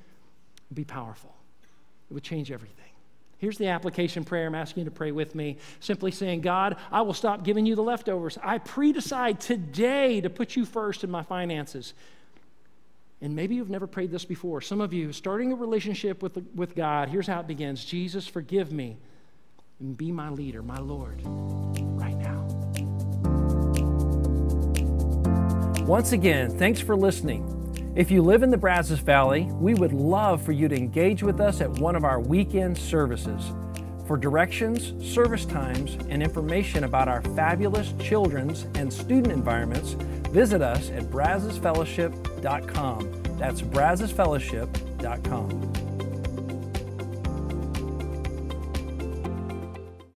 be 0.73 0.84
powerful. 0.84 1.34
It 2.09 2.13
would 2.13 2.23
change 2.23 2.51
everything. 2.51 2.86
Here's 3.38 3.57
the 3.57 3.67
application 3.67 4.25
prayer. 4.25 4.47
I'm 4.47 4.55
asking 4.55 4.82
you 4.82 4.89
to 4.89 4.95
pray 4.95 5.11
with 5.11 5.34
me. 5.34 5.57
Simply 5.80 6.11
saying, 6.11 6.41
God, 6.41 6.75
I 6.91 7.01
will 7.03 7.13
stop 7.13 7.43
giving 7.43 7.65
you 7.65 7.75
the 7.75 7.84
leftovers. 7.84 8.38
I 8.43 8.57
pre 8.57 8.91
decide 8.91 9.39
today 9.39 10.19
to 10.21 10.30
put 10.30 10.55
you 10.55 10.65
first 10.65 11.05
in 11.05 11.11
my 11.11 11.23
finances. 11.23 11.93
And 13.22 13.36
maybe 13.36 13.55
you've 13.55 13.70
never 13.70 13.88
prayed 13.88 14.11
this 14.11 14.24
before. 14.24 14.61
Some 14.61 14.80
of 14.80 14.93
you, 14.93 15.11
starting 15.11 15.51
a 15.51 15.55
relationship 15.55 16.24
with, 16.24 16.38
with 16.55 16.76
God, 16.76 17.09
here's 17.09 17.28
how 17.28 17.41
it 17.41 17.47
begins 17.47 17.84
Jesus, 17.84 18.28
forgive 18.28 18.72
me 18.72 18.97
and 19.80 19.97
be 19.97 20.11
my 20.11 20.30
leader, 20.30 20.61
my 20.61 20.78
Lord, 20.78 21.22
right 21.24 22.17
now. 22.17 22.45
Once 25.86 26.11
again, 26.11 26.57
thanks 26.57 26.80
for 26.80 26.95
listening. 26.95 27.55
If 27.95 28.11
you 28.11 28.22
live 28.22 28.43
in 28.43 28.51
the 28.51 28.57
Brazos 28.57 28.99
Valley, 28.99 29.49
we 29.53 29.74
would 29.74 29.91
love 29.91 30.41
for 30.41 30.51
you 30.51 30.67
to 30.67 30.76
engage 30.76 31.24
with 31.24 31.41
us 31.41 31.59
at 31.59 31.70
one 31.70 31.95
of 31.95 32.03
our 32.03 32.20
weekend 32.20 32.78
services. 32.78 33.51
For 34.05 34.15
directions, 34.15 34.93
service 35.03 35.45
times, 35.45 35.97
and 36.09 36.22
information 36.22 36.84
about 36.84 37.07
our 37.07 37.22
fabulous 37.36 37.93
children's 37.99 38.67
and 38.76 38.91
student 38.91 39.32
environments, 39.32 39.95
visit 40.30 40.61
us 40.61 40.89
at 40.91 41.03
brazosfellowship.com. 41.03 43.23
That's 43.38 43.61
brazosfellowship.com. 43.61 46.09